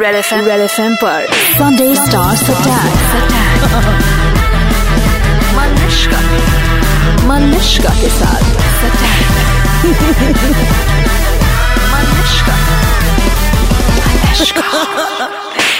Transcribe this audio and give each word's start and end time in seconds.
Red 0.00 0.14
F 0.14 0.34
M 0.34 0.44
Red 0.46 0.60
F 0.60 0.80
M 0.80 0.94
पर 1.02 1.26
Sunday 1.58 1.94
stars 1.96 2.42
attack 2.50 2.94
Malishka 5.58 6.20
Malishka 7.28 7.94
के 8.00 8.08
साथ 8.18 8.52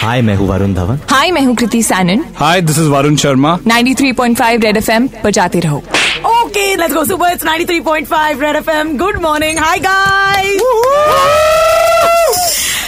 हाय 0.01 0.21
मैं 0.21 0.35
हूँ 0.35 0.47
वरुण 0.47 0.73
धवन 0.73 0.99
हाय 1.11 1.31
मैं 1.31 1.41
हूँ 1.45 1.55
Kriti 1.55 1.81
Sanon 1.83 2.23
hi 2.37 2.61
this 2.61 2.77
is 2.79 2.87
Varun 2.89 3.15
Sharma 3.23 3.57
93.5 3.67 4.63
Red 4.63 4.77
FM 4.77 5.07
पर 5.23 5.31
जाते 5.37 5.59
रहो. 5.59 5.83
Okay, 6.25 6.67
let's 6.77 6.93
go 6.93 7.03
super. 7.03 7.27
It's 7.33 7.45
93.5 7.45 8.41
Red 8.41 8.55
FM. 8.63 8.97
Good 8.99 9.17
morning 9.21 9.59
Hi 9.59 9.77
guys. 9.79 10.61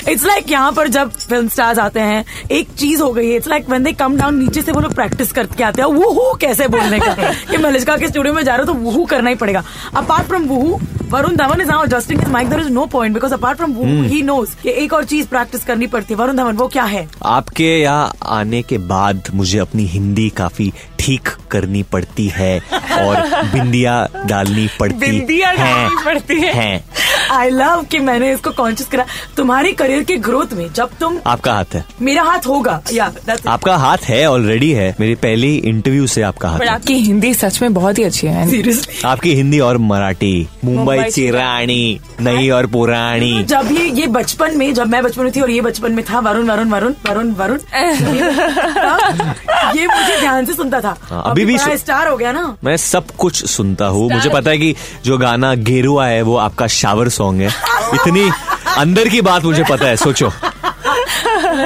It's 0.10 0.26
like 0.26 0.40
like 0.40 0.52
यहाँ 0.52 0.72
पर 0.72 0.88
जब 0.88 1.10
फ़िल्म 1.12 1.48
स्टार्स 1.48 1.80
आते 1.80 2.00
हैं 2.00 2.24
एक 2.52 2.70
चीज़ 2.78 3.02
हो 3.02 3.12
गई 3.14 3.30
है। 3.30 3.36
It's 3.36 3.48
like 3.48 3.70
when 3.70 3.84
they 3.84 3.92
come 3.92 4.16
down 4.18 4.36
नीचे 4.36 4.62
से 4.62 4.72
वो 4.72 4.82
लोग 4.82 4.94
प्रैक्टिस 4.96 5.32
करके 5.32 5.64
आते 5.64 5.82
हैं। 5.82 5.88
वूहू 5.90 6.34
कैसे 6.42 6.68
बोलने 6.68 7.00
का? 7.00 7.14
कि 7.52 7.58
मलिश्का 7.58 7.98
के 7.98 8.08
स्टूडियो 8.08 8.34
में 8.34 8.44
जा 8.44 8.56
रहे 8.56 8.66
हो 8.66 8.74
तो 8.74 8.80
वूहू 8.80 9.06
करना 9.06 9.30
ही 9.30 9.36
पड़ेगा। 9.36 9.64
Apart 9.96 10.28
from 10.28 10.44
woohoo 10.44 10.80
Varun 11.12 11.36
Dhawan 11.36 11.62
is 11.62 11.68
now 11.68 11.84
adjusting 11.84 12.20
his 12.20 12.30
mic 12.30 12.50
there 12.50 12.62
is 12.62 12.70
no 12.70 12.86
point 12.86 13.14
because 13.14 13.34
apart 13.34 13.58
from 13.58 13.74
woohoo 13.74 14.02
he 14.04 14.22
knows 14.22 14.56
कि 14.64 14.70
एक 14.84 14.94
और 14.94 15.04
चीज़ 15.06 15.28
प्रैक्टिस 15.28 15.64
करनी 15.66 15.88
पड़ती 15.88 16.14
है। 16.14 16.20
वरुण 16.20 16.38
धवन 16.38 16.56
वो 16.58 16.68
क्या 16.68 16.84
है? 16.84 17.08
आपके 17.26 17.70
यहाँ 17.82 18.12
आने 18.38 18.62
के 18.62 18.78
बाद 18.88 19.30
मुझे 19.34 19.60
अपनी 19.60 19.86
हिंदी 19.88 20.30
काफ़ी 20.38 20.72
ठीक 21.00 21.30
करनी 21.52 21.84
पड़ती 21.92 22.28
है 22.28 22.58
और 23.02 23.22
बिंदिया 23.54 24.08
डालनी 24.26 24.68
पड़ती 24.80 25.12
बिंदिया 25.12 25.50
है, 25.50 25.58
डालनी 25.58 26.04
पड़ती 26.06 26.42
है। 26.42 26.54
है। 26.54 26.84
आई 27.32 27.50
लव 27.50 27.86
कि 27.92 28.00
मैंने 28.00 28.32
इसको 28.34 28.52
कॉन्शियस 28.52 28.90
करा। 28.90 29.06
तुम्हारी 29.38 29.72
करियर 29.74 30.04
के 30.04 30.18
ग्रोथ 30.28 30.54
में 30.54 30.72
जब 30.74 30.90
तुम 31.00 31.18
आपका 31.28 31.54
हाथ 31.54 31.74
है। 31.74 31.86
मेरा 32.02 32.24
हाथ 32.24 32.48
होगा 32.48 32.82
या 32.94 33.12
आपका 33.48 33.76
हाथ 33.78 33.98
है 34.04 34.26
ऑलरेडी 34.30 34.72
है। 34.72 34.96
मेरी 35.00 35.16
पहली 35.16 35.56
इंटरव्यू 35.56 36.08
से 36.08 36.22
आपका 36.22 36.50
हाथ 36.50 36.68
आपकी 36.68 36.94
हिंदी 37.00 37.34
सच 37.34 37.62
में 37.62 37.74
बहुत 37.74 37.98
ही 37.98 38.04
अच्छी 38.04 38.28
है 38.28 38.50
सीरियसली 38.50 39.02
आपकी 39.06 39.34
हिंदी 39.36 39.60
और 39.60 39.78
मराठी 39.78 40.48
मुंबई 40.66 41.04
की 41.16 41.30
रानी 41.32 42.00
नई 42.22 42.50
और 42.50 42.66
पुरानी। 42.68 43.44
जब 43.44 43.68
ये 43.72 43.88
ये 44.00 44.08
बचपन 44.08 44.58
में 44.58 44.74
जब 44.74 44.88
मैं 44.88 45.04
बचपन 45.04 45.24
में 45.24 45.32
थी 45.36 45.42
और 45.42 45.52
ये 45.52 45.62
बचपन 45.62 45.92
में 45.92 46.04
था 46.06 46.20
वरुण 46.20 46.50
वरुण 46.50 46.70
वरुण 46.70 46.94
वरुण 47.10 47.32
वरुण। 47.34 47.58
ये 49.78 49.88
मुझे 49.88 50.20
ध्यान 50.20 50.46
से 50.46 50.54
सुनता 50.54 50.80
था। 50.82 50.96
हाँ, 51.02 51.24
अभी 51.26 51.46
भी 51.46 51.58
स्टार 51.58 52.08
हो 52.08 52.16
गया 52.18 52.32
ना। 52.32 52.56
मैं 52.64 52.76
सब 52.78 53.12
कुछ 53.20 53.44
सुनता 53.46 53.86
हूँ। 53.86 54.10
मुझे 54.12 54.30
पता 54.30 54.52
है 54.52 54.58
कि 54.58 54.76
जो 55.06 55.18
गाना 55.18 55.54
गेरुआ 55.70 56.06
है 56.08 56.22
वो 56.22 56.36
आपका 56.38 56.68
शावर 56.78 57.10
सॉन्ग 57.18 57.42
है। 57.42 57.50
इतनी 57.94 58.30
अंदर 58.78 59.08
की 59.10 59.22
बात 59.22 59.44
मुझे 59.44 59.64
पता 59.70 59.86
है 59.88 59.96
सोचो। 59.98 60.32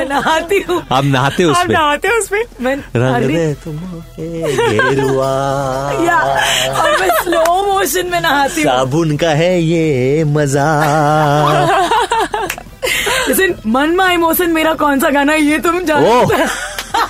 नहाती 0.09 0.59
हूँ। 0.69 0.81
आप 0.91 1.03
नहाते 1.05 1.44
हो 1.44 1.52
आप 1.53 1.69
नहाते 1.69 2.07
हो 2.07 2.16
उसमें 2.19 2.44
मैं 2.61 2.75
और 6.72 6.99
मैं 6.99 7.09
स्लो 7.23 7.44
मोशन 7.66 8.09
में 8.11 8.19
नहाती 8.22 8.61
हूँ। 8.61 8.72
साबुन 8.72 9.16
का 9.17 9.29
है 9.41 9.61
ये 9.61 10.23
मज़ा। 10.27 10.69
मन 13.67 13.95
मा 13.95 14.09
इमोशन 14.11 14.49
मेरा 14.52 14.73
कौन 14.73 14.99
सा 14.99 15.09
गाना 15.09 15.33
है 15.33 15.41
ये 15.41 15.57
तुम 15.59 15.79
जानते 15.85 16.09
हो 16.09 16.47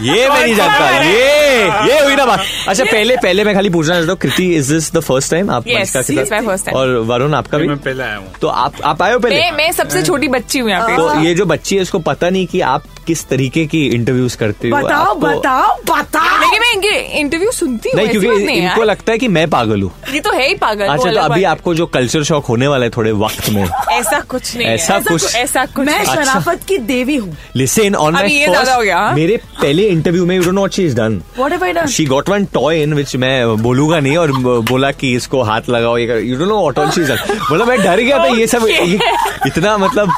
ये 0.01 0.29
मैं 0.29 0.41
नहीं 0.41 0.55
जानता। 0.55 0.89
ये 0.89 1.93
ये 1.93 2.03
हुई 2.03 2.15
ना 2.15 2.25
बात। 2.25 2.39
अच्छा 2.67 2.83
पहले 2.83 3.15
पहले 3.15 3.43
मैं 3.43 3.53
खाली 3.55 3.69
पूछना 3.69 3.95
चाहता 3.95 4.11
हूँ 4.11 4.19
Kriti 4.19 4.45
is 4.55 4.73
this 4.73 4.93
the 4.93 4.99
first 4.99 5.31
time 5.31 5.49
आप 5.51 5.63
Yes, 5.63 5.95
के. 6.09 6.71
और 6.71 6.95
वरुण 6.97 7.33
आपका 7.33 7.57
भी? 7.57 7.67
मैं 7.67 7.77
पहले 7.77 8.03
आया 8.03 8.15
हूँ। 8.15 8.27
तो 8.41 8.47
आप 8.47 8.73
आप 8.83 9.01
आए 9.01 9.13
हो 9.13 9.19
पहले? 9.19 9.35
मैं 9.35 9.51
मैं 9.51 9.71
सबसे 9.71 10.03
छोटी 10.03 10.27
बच्ची 10.27 10.59
हूँ 10.59 10.69
यहाँ 10.69 10.87
पे। 10.87 10.95
तो 10.97 11.19
ये 11.23 11.33
जो 11.35 11.45
बच्ची 11.45 11.75
है 11.75 11.81
उसको 11.81 11.99
पता 11.99 12.29
नहीं 12.29 12.47
कि 12.47 12.61
आप 12.61 12.83
किस 13.07 13.27
तरीके 13.29 13.65
की 13.65 13.85
इंटरव्यूज़ 13.87 14.37
करते 14.37 14.69
हो। 14.69 14.77
बताओ 14.77 15.15
बताओ 15.15 15.75
बताओ। 15.85 16.39
लेकिन 16.39 16.59
मैं 16.61 16.73
इनके 16.73 17.19
इंटरव्यू 17.19 17.51
सुनती 17.51 17.89
हूँ 17.89 17.97
नहीं 17.97 18.09
क्योंकि 18.09 18.27
है 18.27 18.57
इनको 18.57 18.83
लगता 18.83 19.11
है 19.11 19.17
कि 19.17 19.27
मैं 19.27 19.49
पागल 19.49 19.81
हूँ। 19.81 19.91
ये 20.13 20.19
तो 20.19 20.31
है 20.31 20.47
ही 20.47 20.55
पागल 20.55 20.87
अच्छा 20.87 21.11
तो 21.11 21.19
अभी 21.19 21.43
आपको 21.43 21.73
जो 21.75 21.85
कल्चर 21.85 22.23
शॉक 22.23 22.45
होने 22.45 22.67
वाला 22.67 22.85
है 22.85 22.91
थोड़े 22.97 23.11
वक्त 23.11 23.49
में। 23.49 23.63
ऐसा 23.91 24.19
कुछ 24.19 24.55
नहीं 24.57 24.67
ऐसा 24.67 24.99
कुछ- 24.99 25.35
ऐसा 25.35 25.65
कुछ 25.65 25.85
मैं 25.87 26.05
शराफत 26.05 26.61
की 26.67 26.77
देवी 26.77 27.15
हूँ। 27.15 27.35
लिसन 27.55 27.95
ऑन 27.95 28.13
अभी 28.15 28.23
माय 28.23 28.33
ये 28.39 28.47
ज़्यादा 28.47 28.73
हो 28.75 28.81
गया, 28.81 28.97
हाँ? 28.97 29.13
मेरे 29.13 29.37
पहले 29.61 29.89
इंटरव्यू 29.91 30.25
में 30.25 30.35
you 30.35 30.41
don't 30.43 30.53
know 30.53 30.61
what 30.61 30.73
she 30.73 30.85
is 30.85 30.95
done 30.95 31.21
what 31.37 31.51
have 31.51 31.63
I 31.63 31.73
done 31.73 31.87
she 31.95 32.05
got 32.05 32.29
one 32.29 32.45
toy 32.53 32.81
in 32.83 32.93
which 32.93 33.15
मैं 33.15 33.55
बोलूँगा 33.63 33.99
नहीं 33.99 34.17
और 34.17 34.31
बोला 34.69 34.91
कि 34.91 35.13
इसको 35.15 35.41
हाथ 35.43 35.69
लगाओ 35.69 35.97
ये 35.97 36.19
you 36.19 36.37
don't 36.37 36.49
know 36.49 36.61
what 36.61 36.79
all 36.79 36.91
she 36.91 37.01
is 37.01 37.11
done 37.11 37.37
मतलब 37.51 37.67
मैं 37.67 37.81
डर 37.83 38.01
गया 38.01 38.17
था 38.17 38.37
ये 38.37 38.47
सब 38.47 38.67
इतना 39.47 39.77
मतलब 39.77 40.13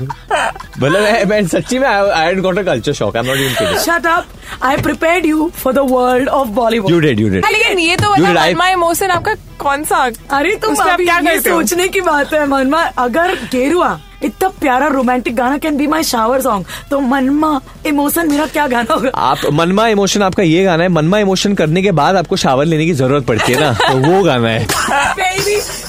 मतलब 0.00 1.00
मैं, 1.00 1.24
मैं 1.24 1.46
सच्ची 1.46 1.78
में 1.78 1.88
I 1.88 2.34
got 2.34 2.58
a 2.58 2.62
culture 2.62 2.92
shock 2.92 3.16
I 3.16 3.22
am 3.22 3.28
not 3.28 3.38
even 3.38 3.54
kidding 3.54 3.78
shut 3.78 4.06
up 4.06 4.26
I 4.62 4.76
prepared 4.82 5.26
you 5.26 5.50
for 5.56 5.72
the 5.72 5.78
world 5.90 6.28
of 6.28 6.48
Bollywood 6.60 6.90
you 6.90 7.00
did 7.00 7.20
you 7.20 7.28
did 7.28 7.46
लेकिन 7.46 7.78
ये 7.78 7.96
तो 7.96 8.14
You 8.14 8.32
did, 8.36 8.70
इमोशन 8.70 9.10
आपका 9.10 9.34
कौन 9.58 9.84
सा? 9.84 9.98
अरे 10.30 10.54
तुम 10.62 10.74
क्या? 10.74 11.38
सोचने 11.40 11.88
की 11.88 12.00
बात 12.00 12.32
है 12.34 12.46
मनमा। 12.46 12.82
अगर 12.98 13.34
गेरुआ 13.52 13.98
इतना 14.24 14.48
प्यारा 14.48 14.86
रोमांटिक 14.86 15.36
गाना 15.36 15.58
can 15.58 15.76
be 15.76 15.86
my 15.86 16.02
shower 16.02 16.40
song 16.40 16.66
तो 16.90 17.00
मनमा 17.00 17.60
इमोशन 17.86 18.30
मेरा 18.30 18.46
क्या 18.46 18.66
गाना 18.66 18.94
होगा? 18.94 19.10
आप 19.14 19.38
मनमा 19.52 19.88
इमोशन 19.88 20.22
आपका 20.22 20.42
ये 20.42 20.64
गाना 20.64 20.82
है 20.82 20.88
मनमा 20.88 21.18
इमोशन 21.18 21.54
करने 21.54 21.82
के 21.82 21.92
बाद 21.92 22.16
आपको 22.16 22.36
शावर 22.36 22.64
लेने 22.64 22.86
की 22.86 22.92
ज़रूरत 22.92 23.26
पड़ती 23.26 23.52
है 23.52 23.60
ना? 23.60 23.72
तो 23.72 24.12
वो 24.12 24.22
गाना 24.24 24.48
है। 24.48 24.66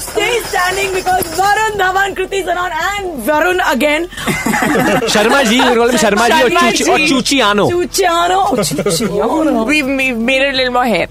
standing 0.54 0.94
because 0.94 1.24
Varun 1.40 1.74
Dhawan, 1.82 2.16
Kriti 2.18 2.40
Saran 2.48 2.74
and 2.90 3.24
Varun 3.28 3.60
again. 3.74 4.08
Sharma 5.14 5.42
ji 5.50 5.60
मेरे 5.60 5.76
को 5.76 5.84
लगा 5.86 5.98
शर्मा 6.04 6.28
जी 6.30 6.42
और 6.44 6.50
शर्मा 6.50 6.70
चूची 6.72 6.84
जी। 6.84 6.92
और 6.92 7.08
चूची 7.10 7.40
आनो 7.50 7.66
Chuchiano. 7.70 8.40
Oh, 8.50 8.58
Chuchiano. 8.58 9.66
We 9.70 9.82
we 9.84 10.12
made 10.30 10.44
a 10.48 10.52
little 10.58 10.74
more 10.74 10.86
hair. 10.86 11.08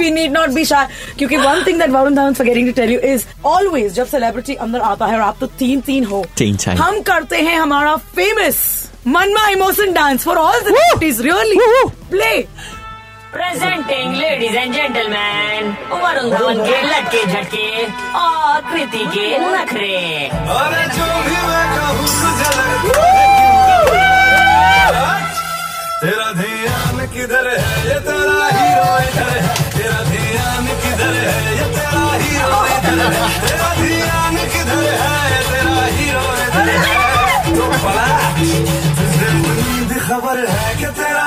we 0.00 0.10
need 0.18 0.32
not 0.38 0.54
be 0.54 0.64
shy 0.64 0.84
क्योंकि 1.18 1.38
one 1.44 1.64
thing 1.68 1.78
that 1.78 1.90
Varun 1.96 2.14
Dhawan 2.18 2.32
is 2.32 2.38
forgetting 2.42 2.66
to 2.70 2.74
tell 2.80 2.90
you 2.96 3.00
is 3.12 3.26
always 3.52 3.94
जब 4.00 4.10
celebrity 4.16 4.56
अंदर 4.66 4.80
आता 4.90 5.06
है 5.06 5.16
और 5.16 5.22
आप 5.28 5.36
तो 5.40 5.46
तीन 5.62 5.80
तीन 5.90 6.04
हो 6.12 6.24
तीन 6.38 6.56
चार। 6.64 6.76
हम 6.76 7.00
करते 7.10 7.42
हैं 7.48 7.58
हमारा 7.58 7.96
famous 8.18 8.58
मनमा 9.06 9.48
emotion 9.48 9.92
dance 9.92 10.24
for 10.24 10.36
all 10.38 10.60
the 10.64 10.72
celebrities 10.74 11.20
really 11.28 11.60
play 12.10 12.36
presenting 13.32 14.14
ladies 14.16 14.56
and 14.56 14.74
gentleman 14.74 15.66
Varun 16.02 16.30
Dhawan 16.30 16.60
के 16.66 16.76
लटके 16.82 17.24
झटके 17.26 17.66
और 18.18 18.60
कृति 18.70 19.04
के 19.14 19.26
नखरे। 19.38 19.98
अरे 20.54 20.84
जो 20.94 21.08
भी 21.26 21.36
मैं 21.48 21.66
कहूँ? 21.74 22.06
तेरा 26.00 26.28
ध्यान 26.40 26.96
किधर 27.12 27.46
है? 27.48 27.58
ये 27.88 27.98
तेरा 28.08 28.48
हीरो 28.56 28.90
इधर 29.08 29.30
है। 29.36 29.42
तेरा 29.76 30.00
ध्यान 30.10 30.66
किधर 30.82 31.14
है? 31.18 31.36
ये 31.58 31.66
तेरा 31.76 32.04
हीरो 32.24 32.60
इधर 32.76 32.98
है। 33.02 33.28
तेरा 33.44 33.70
ध्यान 33.82 34.36
किधर 34.54 34.84
है? 35.02 35.42
तेरा 35.50 35.78
हीरो 35.98 36.26
इधर 36.46 36.68
है। 36.68 36.96
तो 37.58 37.64
खबर 40.08 40.38
है 40.48 40.74
कि 40.76 40.86
तेरा 40.98 41.26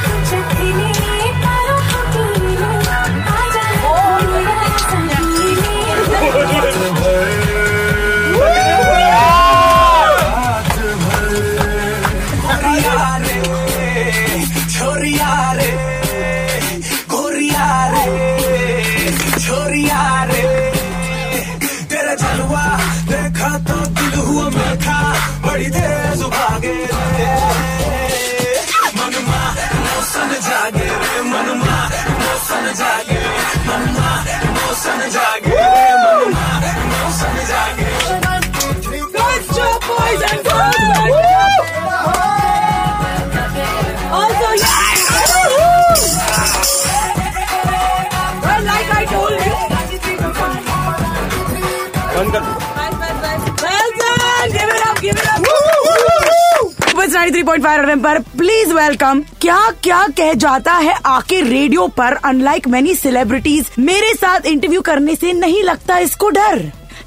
इट्स 57.11 57.17
93.5 57.17 57.83
एफएम 57.83 58.01
पर 58.01 58.19
प्लीज़ 58.37 58.73
वेलकम 58.73 59.21
क्या 59.41 59.59
क्या 59.83 60.05
कह 60.17 60.33
जाता 60.33 60.73
है 60.73 60.93
आके 61.05 61.39
रेडियो 61.41 61.87
पर 61.87 62.13
अनलाइक 62.25 62.67
मेनी 62.67 62.95
सेलिब्रिटीज 62.95 63.71
मेरे 63.79 64.13
साथ 64.13 64.45
इंटरव्यू 64.45 64.81
करने 64.81 65.15
से 65.15 65.33
नहीं 65.33 65.63
लगता 65.63 65.97
इसको 65.97 66.29
डर? 66.29 66.59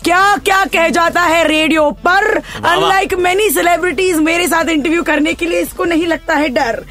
क्या 0.05 0.37
क्या 0.37 0.65
कह 0.65 0.89
जाता 0.89 1.23
है 1.23 1.49
रेडियो 1.49 1.91
पर 2.07 2.37
अनलाइक 2.65 3.15
मेनी 3.15 3.49
सेलिब्रिटीज 3.51 4.17
मेरे 4.17 4.49
साथ 4.49 4.65
इंटरव्यू 4.65 5.03
करने 5.03 5.35
के 5.35 5.47
लिए 5.47 5.61
इसको 5.61 5.85
नहीं 5.85 6.07
लगता 6.07 6.35
है 6.35 6.49
डर? 6.49 6.83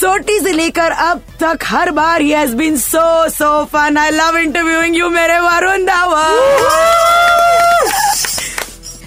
सोटी 0.00 0.38
से 0.40 0.52
लेकर 0.52 0.90
अब 0.90 1.22
तक 1.42 1.64
हर 1.66 1.90
बार 1.90 2.20
ही 2.20 2.30
has 2.30 2.54
been 2.56 2.76
so 2.76 3.28
so 3.30 3.64
fun 3.64 3.96
I 3.96 4.10
love 4.10 4.38
interviewing 4.38 4.96
you 4.96 5.08
मेरे 5.10 5.38
Varun 5.40 5.84
Dhawan 5.84 6.26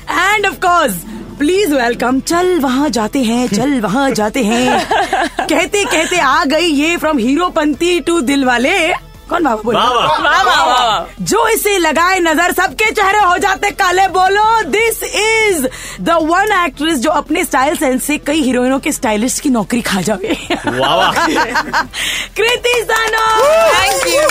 and 0.09 0.45
of 0.45 0.55
course 0.55 1.10
please 1.41 1.73
welcome 1.73 2.19
चल 2.29 2.59
वहाँ 2.59 2.89
जाते 2.95 3.19
हैं 3.23 3.47
चल 3.47 3.79
वहाँ 3.81 4.09
जाते 4.11 4.43
हैं। 4.43 4.87
कहते 5.49 5.83
कहते 5.85 6.19
आ 6.19 6.43
गई 6.45 6.65
ये 6.65 6.97
फ्रॉम 6.97 7.17
हीरोपंती 7.17 7.99
टू 7.99 8.19
दिल 8.21 8.45
वाले 8.45 8.93
कौन 9.29 9.43
बाबा 9.43 9.61
बोलो 9.61 9.79
वाह 9.79 10.43
वाह। 10.43 10.65
वाह 10.65 11.23
जो 11.23 11.47
इसे 11.47 11.77
लगाए 11.77 12.19
नज़र 12.19 12.51
सबके 12.51 12.91
चेहरे 12.91 13.19
हो 13.19 13.37
जाते 13.37 13.71
काले। 13.71 14.07
बोलो 14.17 14.61
this 14.69 15.03
is 15.03 15.67
the 16.01 16.09
one 16.21 16.51
actress 16.65 16.99
जो 16.99 17.09
अपने 17.09 17.45
स्टाइल 17.45 17.75
सेंस 17.75 18.03
से 18.03 18.17
कई 18.17 18.41
हीरोइनों 18.41 18.79
के 18.79 18.91
स्टाइलिस्ट 18.91 19.43
की 19.43 19.49
नौकरी 19.49 19.81
खा 19.81 20.01
जावे। 20.01 20.37
वाह 20.67 20.95
वाह। 20.95 21.11
कृति 22.37 22.83
सानो। 22.91 23.25
Thank 23.71 24.13
you. 24.13 24.27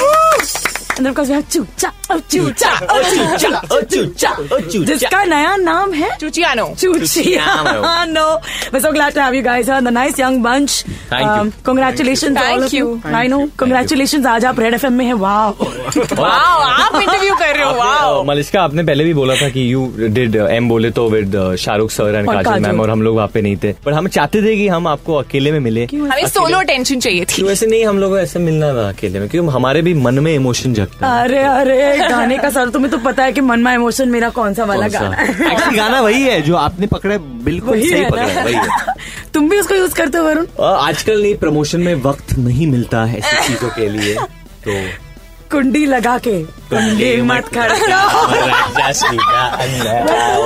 चूचा 2.18 2.72
ओ 2.92 3.00
चूचा 3.10 3.50
ओ 3.72 3.80
चूचा 3.94 4.30
ओ 4.30 4.58
चूचा 4.60 4.84
जिसका 4.92 5.24
नया 5.34 5.56
नाम 5.56 5.92
है 5.92 6.10
चुचियानो 6.20 6.66
Chuchiano. 6.80 8.26
We're 8.72 8.80
so 8.80 8.92
glad 8.92 9.14
to 9.14 9.20
have 9.22 9.34
you 9.34 9.42
guys 9.42 9.66
here, 9.66 9.80
the 9.80 9.90
nice 9.90 10.18
young 10.18 10.42
bunch. 10.42 10.82
Thank 11.10 11.24
you. 11.24 11.40
Um, 11.40 11.52
congratulations 11.64 12.36
Thank 12.36 12.56
all 12.56 12.62
of 12.64 12.72
you. 12.72 12.86
you. 13.04 13.14
I 13.20 13.26
know. 13.32 13.40
Congratulations. 13.62 14.26
आज 14.26 14.44
आप 14.44 14.60
रेड 14.60 14.74
एफएम 14.74 14.92
में 14.92 15.04
हैं. 15.04 15.14
Wow. 15.14 15.50
वाह 16.18 16.30
आप 16.30 17.00
इंटरव्यू 17.00 17.34
कर 17.34 17.54
रहे 17.54 17.64
हो 17.64 17.72
वाह 17.76 18.22
मलिश्का 18.30 18.62
आपने 18.62 18.82
पहले 18.84 19.04
भी 19.04 19.14
बोला 19.14 19.34
था 19.42 19.48
कि 19.56 19.72
यू 19.72 19.86
डिड 20.00 20.36
एम 20.36 20.68
बोले 20.68 20.90
तो 20.98 21.08
विद 21.10 21.36
शाहरुख 21.60 21.90
सर 21.90 22.14
एंड 22.14 22.28
और 22.28 22.42
काजल। 22.42 22.60
मैम 22.66 22.80
और 22.80 22.90
हम 22.90 23.02
लोग 23.02 23.16
वहाँ 23.16 23.28
पे 23.34 23.42
नहीं 23.42 23.56
थे 23.64 23.72
पर 23.84 23.92
हम 23.92 24.08
चाहते 24.16 24.42
थे 24.42 24.56
कि 24.56 24.68
हम 24.68 24.86
आपको 24.88 25.14
अकेले 25.14 25.52
में 25.52 25.60
मिले 25.60 25.84
हमें 25.92 26.26
सोलो 26.28 26.60
टेंशन 26.70 27.00
चाहिए 27.00 27.24
थी 27.32 27.46
ऐसे 27.52 27.66
नहीं 27.66 27.84
हम 27.86 27.98
लोग 27.98 28.10
को 28.12 28.18
ऐसे 28.18 28.38
मिलना 28.38 28.72
था 28.74 28.88
अकेले 28.88 29.20
में 29.20 29.28
क्योंकि 29.28 29.52
हमारे 29.52 29.82
भी 29.82 29.94
मन 30.06 30.18
में 30.24 30.34
इमोशन 30.34 30.74
जगता 30.74 31.20
अरे 31.22 31.42
अरे 31.54 31.80
गाने 32.00 32.38
का 32.38 32.50
सर 32.50 32.70
तुम्हें 32.70 32.91
तो 32.91 32.99
पता 32.99 33.25
है 33.25 33.32
कि 33.32 33.41
मन 33.41 33.61
में 33.61 33.73
इमोशन 33.75 34.08
मेरा 34.08 34.29
कौन 34.31 34.55
सा 34.55 34.64
वाला 34.64 34.88
गाना 34.88 35.17
है। 35.17 35.29
एक्चुअली 35.31 35.76
गाना 35.76 36.00
वही 36.00 36.23
है 36.23 36.41
जो 36.43 36.56
आपने 36.56 36.87
पकड़े 36.87 37.19
बिल्कुल 37.19 37.70
वही 37.70 37.91
सही 37.91 38.00
है 38.00 38.11
पकड़ा 38.11 38.23
है, 38.23 38.44
वही 38.44 38.55
है। 38.55 38.94
तुम 39.35 39.49
भी 39.49 39.58
उसको 39.58 39.75
यूज़ 39.75 39.94
करते 39.94 40.19
हो 40.19 40.25
वरुण? 40.25 40.47
आजकल 40.64 41.23
नहीं 41.23 41.35
प्रमोशन 41.37 41.81
में 41.81 41.94
वक्त 42.02 42.32
नहीं 42.38 42.67
मिलता 42.67 43.05
है 43.05 43.19
ऐसी 43.19 43.47
चीज़ों 43.47 43.69
के 43.70 43.88
लिए 43.88 44.14
तो 44.67 44.73
कुंडी 45.50 45.85
लगा 45.87 46.17
के। 46.26 46.37
कुंडी 46.73 47.20
मत 47.29 47.49
खड़का 47.55 48.00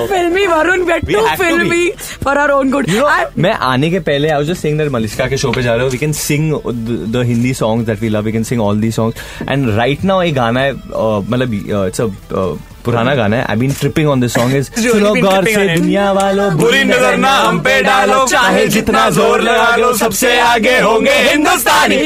फिल्मी 0.07 0.47
वरुण 0.47 0.85
be. 0.85 1.15
फिल्मी 1.39 1.91
फॉर 2.25 2.39
आवर 2.39 2.51
ओन 2.51 2.71
गुड 2.71 2.87
मैं 3.39 3.53
आने 3.71 3.91
के 3.91 4.01
पहले 4.09 4.29
I 4.29 4.37
was 4.37 4.47
just 4.49 4.63
saying 4.63 4.79
that 4.79 4.91
Malishka 4.93 5.27
के 5.29 5.37
शो 5.37 5.51
पे 5.53 5.63
जा 5.63 5.75
रहे 5.75 5.85
हो 5.85 5.91
we 5.91 5.99
can 5.99 6.13
sing 6.21 6.53
the 7.13 7.23
Hindi 7.27 7.55
songs 7.55 7.87
that 7.87 8.01
we 8.01 8.09
love 8.09 8.23
we 8.25 8.33
can 8.33 8.45
sing 8.51 8.61
all 8.63 8.81
the 8.81 8.91
songs 8.99 9.49
and 9.49 9.69
right 9.77 10.05
now 10.05 10.23
ये 10.23 10.31
गाना 10.33 10.61
है 10.61 10.73
मतलब 10.73 11.55
इट्स 11.55 12.01
अ 12.01 12.07
पुराना 12.85 13.15
गाना 13.15 13.37
है 13.37 13.45
I 13.51 13.57
been 13.57 13.73
tripping 13.81 14.09
on 14.11 14.21
this 14.21 14.33
song 14.35 14.57
is 14.57 14.71
सुनो 14.81 15.15
गौर 15.15 15.45
से 15.45 15.67
दुनिया 15.77 16.11
वालों 16.13 16.49
बुरी 16.59 16.83
नज़र 16.85 17.17
ना 17.17 17.33
हम 17.37 17.61
पे 17.65 17.81
डालो 17.83 18.25
चाहे 18.31 18.67
जितना 18.77 19.09
ज़ोर 19.19 19.41
लगा 19.43 19.75
लो 19.77 19.93
सबसे 19.99 20.39
आगे 20.41 20.79
होंगे 20.81 21.17
हिंदुस्तानी। 21.29 22.03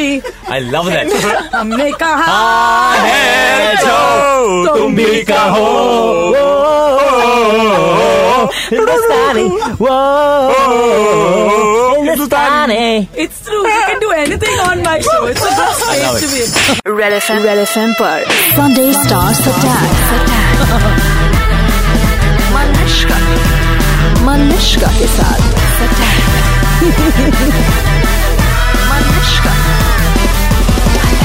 आई 0.52 0.60
लव 0.72 0.90
दैट 0.90 1.08
हमने 1.54 1.90
कहा 2.02 2.26
हाँ 2.26 2.96
तुम 4.76 4.94
भी 4.96 5.22
कहो। 5.30 5.68
हिंदुस्तानी। 8.70 9.48
वो 9.80 9.96
It's 12.10 13.38
Sunday 18.56 18.92
stars 18.92 19.40
attack. 19.50 20.67
Manishka 24.68 24.88
के 24.98 25.06
साथ 25.06 25.40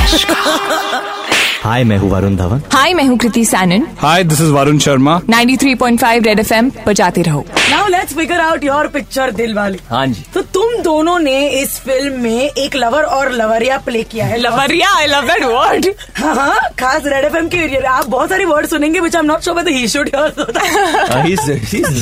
Manishka 0.06 1.23
हाय 1.64 1.84
मैं 1.84 1.98
हूँ 1.98 2.10
वरुण 2.12 2.36
धवन। 2.36 2.62
हाय 2.72 2.94
मैं 2.94 3.04
हूँ 3.08 3.18
Kriti 3.18 3.44
Sanon 3.46 3.86
Hi, 4.00 4.24
this 4.30 4.40
is 4.46 4.50
Varun 4.54 4.80
Sharma. 4.86 5.14
93.5 5.30 6.26
Red 6.26 6.40
FM 6.40 6.72
बजाते 6.88 7.22
रहो। 7.22 7.44
Now 7.72 7.84
let's 7.94 8.16
figure 8.18 8.40
out 8.46 8.64
your 8.68 8.82
picture 8.96 9.30
दिल 9.36 9.54
वाली। 9.56 9.80
हाँ 9.90 10.06
जी। 10.08 10.24
तो 10.34 10.42
तुम 10.58 10.76
दोनों 10.84 11.18
ने 11.20 11.38
इस 11.62 11.78
फ़िल्म 11.82 12.20
में 12.22 12.50
एक 12.50 12.76
लवर 12.76 13.04
और 13.18 13.32
लवरिया 13.32 13.78
प्ले 13.86 14.04
किया 14.12 14.26
है। 14.26 14.38
लवरिया 14.38 14.90
आई 14.98 15.08
लव 15.08 15.28
दैट 15.28 15.44
वर्ड 15.44 15.88
हाँ 16.18 16.36
हाँ 16.36 16.60
खास 16.80 17.02
रेड 17.06 17.26
एफएम 17.26 17.48
के 17.50 17.58
एरिया 17.58 17.92
आप 17.92 18.10
बहुत 18.10 18.30
सारे 18.30 18.46
वर्ड 18.46 18.68
सुनेंगे 18.70 19.00
which 19.00 19.16
I 19.16 19.20
am 19.20 19.26
not 19.26 19.42
sure 19.44 19.56
but 19.62 19.68
he 19.68 19.88
should 19.88 20.10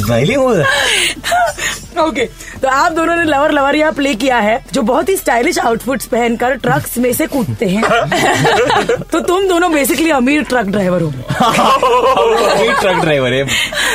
smiling 0.01 0.63
okay 1.99 2.25
तो 2.61 2.67
आप 2.67 2.91
दोनों 2.91 3.15
ने 3.15 3.23
लवर 3.23 3.51
लवरिया 3.51 3.91
प्ले 3.91 4.13
किया 4.15 4.37
है 4.39 4.59
जो 4.73 4.81
बहुत 4.81 5.09
ही 5.09 5.15
स्टाइलिश 5.15 5.59
आउटफिट्स 5.59 6.05
पहनकर 6.05 6.55
ट्रक्स 6.55 6.97
में 6.97 7.11
से 7.13 7.27
कूदते 7.27 7.65
हैं। 7.65 7.81
तो 9.11 9.19
तुम 9.19 9.47
दोनों 9.47 9.71
बेसिकली 9.73 10.09
अमीर 10.11 10.43
ट्रक 10.43 10.65
ड्राइवर 10.65 11.01
हो। 11.01 11.07
अमीर 11.07 12.73
ट्रक 12.73 13.01
ड्राइवर 13.01 13.33
है। 13.33 13.45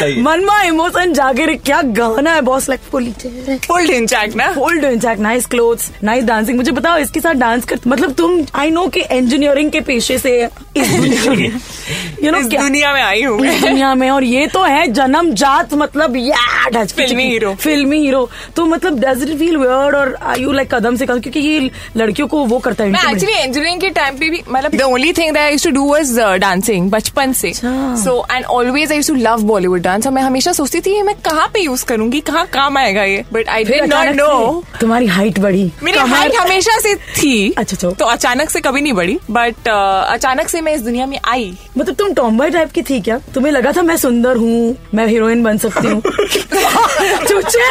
सही 0.00 0.20
मनमा 0.22 0.60
इमोशन 0.62 1.12
जागे 1.12 1.46
क्या 1.46 1.81
गाना 1.98 2.32
है 2.34 2.40
बॉस 2.43 2.69
लाइक 2.69 2.81
फुल 2.90 3.12
फुल 3.66 3.87
ना? 4.37 4.52
ओल्ड 4.58 4.84
इंचैक 4.84 5.19
नाइस 5.20 5.46
क्लोथ्स 5.46 5.90
नाइस 6.04 6.25
डांसिंग 6.25 6.56
मुझे 6.56 6.72
बताओ 6.72 6.99
इसके 6.99 7.20
साथ 7.20 7.34
डांस 7.34 7.64
कर 7.64 7.78
मतलब 7.87 8.12
तुम 8.12 8.44
आई 8.54 8.70
नो 8.70 8.87
के 8.88 9.00
इंजीनियरिंग 9.12 9.70
के 9.70 9.81
पेशे 9.81 10.19
से 10.19 10.49
यू 12.22 12.30
नो 12.30 12.40
दुनिया 12.42 12.92
में 12.92 13.02
आई 13.02 13.22
हूँ 13.22 13.38
दुनिया 13.38 13.94
में 13.94 14.08
और 14.10 14.24
ये 14.24 14.46
तो 14.46 14.62
है 14.64 14.86
जन्म 14.92 15.32
जात 15.34 15.74
मतलब 15.74 16.14
फिल्मी 16.96 17.24
हीरो। 17.24 17.54
फिल्मी 17.54 17.98
हीरो 17.98 18.28
तो 18.56 18.64
मतलब 18.66 18.98
डज 19.00 19.22
इट 19.22 19.36
फील 19.38 19.56
वियर्ड 19.56 19.94
और 19.94 20.16
आई 20.22 20.42
यू 20.42 20.52
लाइक 20.52 20.74
कदम 20.74 20.96
से 20.96 21.06
कदम? 21.06 21.20
क्योंकि 21.20 21.40
ये 21.40 21.70
लड़कियों 21.96 22.28
को 22.28 22.44
वो 22.46 22.58
करता 22.58 22.84
है 22.84 22.90
मैं 22.90 23.00
एक्चुअली 23.10 23.36
इंजीनियरिंग 23.36 23.80
के 23.80 23.90
टाइम 23.90 24.18
पे 24.18 24.30
भी 24.30 24.42
मतलब 24.49 24.75
the 24.76 24.82
only 24.82 25.12
thing 25.12 25.32
that 25.32 25.42
I 25.42 25.50
used 25.50 25.64
to 25.64 25.70
do 25.75 25.90
was 25.90 26.18
dancing 26.40 26.90
बचपन 26.90 27.32
से। 27.32 27.52
So 27.56 28.25
and 28.32 28.44
always 28.44 28.90
I 28.92 28.96
used 28.96 29.11
to 29.11 29.16
love 29.20 29.42
Bollywood 29.46 29.82
dance 29.82 30.06
और 30.06 30.12
मैं 30.12 30.22
हमेशा 30.22 30.52
सोचती 30.52 30.80
थी 30.80 31.00
मैं 31.02 31.14
कहाँ 31.25 31.46
पे 31.54 31.61
यूज़ 31.61 31.84
करूँगी? 31.87 32.20
कहाँ 32.22 32.44
काम 32.52 32.78
आएगा 32.78 33.04
ये? 33.04 33.25
But 33.32 33.49
I 33.49 33.64
did 33.64 33.92
not 33.94 34.14
know 34.16 34.62
तुम्हारी 34.80 35.06
हाइट 35.08 35.38
बढ़ी। 35.38 35.70
मेरी 35.82 35.99
हाइट 35.99 36.37
हमेशा 36.37 36.78
से 36.80 36.94
थी। 36.94 37.34
अच्छा, 37.50 37.75
अच्छा। 37.76 37.90
तो 37.90 38.04
अचानक 38.06 38.50
से 38.50 38.61
कभी 38.61 38.80
नहीं 38.80 38.92
बढ़ी। 38.92 39.18
बट 39.30 39.68
अचानक 39.68 40.49
से 40.49 40.61
मैं 40.61 40.75
इस 40.75 40.80
दुनिया 40.82 41.06
में 41.06 41.18
आई। 41.28 41.52
मतलब 41.78 41.95
तुम 41.95 42.12
टॉम्बॉय 42.14 42.50
टाइप 42.50 42.71
की 42.71 42.83
थी 42.83 43.00
क्या? 43.00 43.18
तुम्हें 43.35 43.52
लगा 43.52 43.73
था 43.73 43.83
मैं 43.83 43.97
सुंदर 43.97 44.37
हूँ 44.37 44.76
मैं 44.95 45.06
हीरोइन 45.06 45.42
बन 45.42 45.59
सकती 45.59 45.88
हूँ? 45.88 46.00
चूचे? 47.26 47.64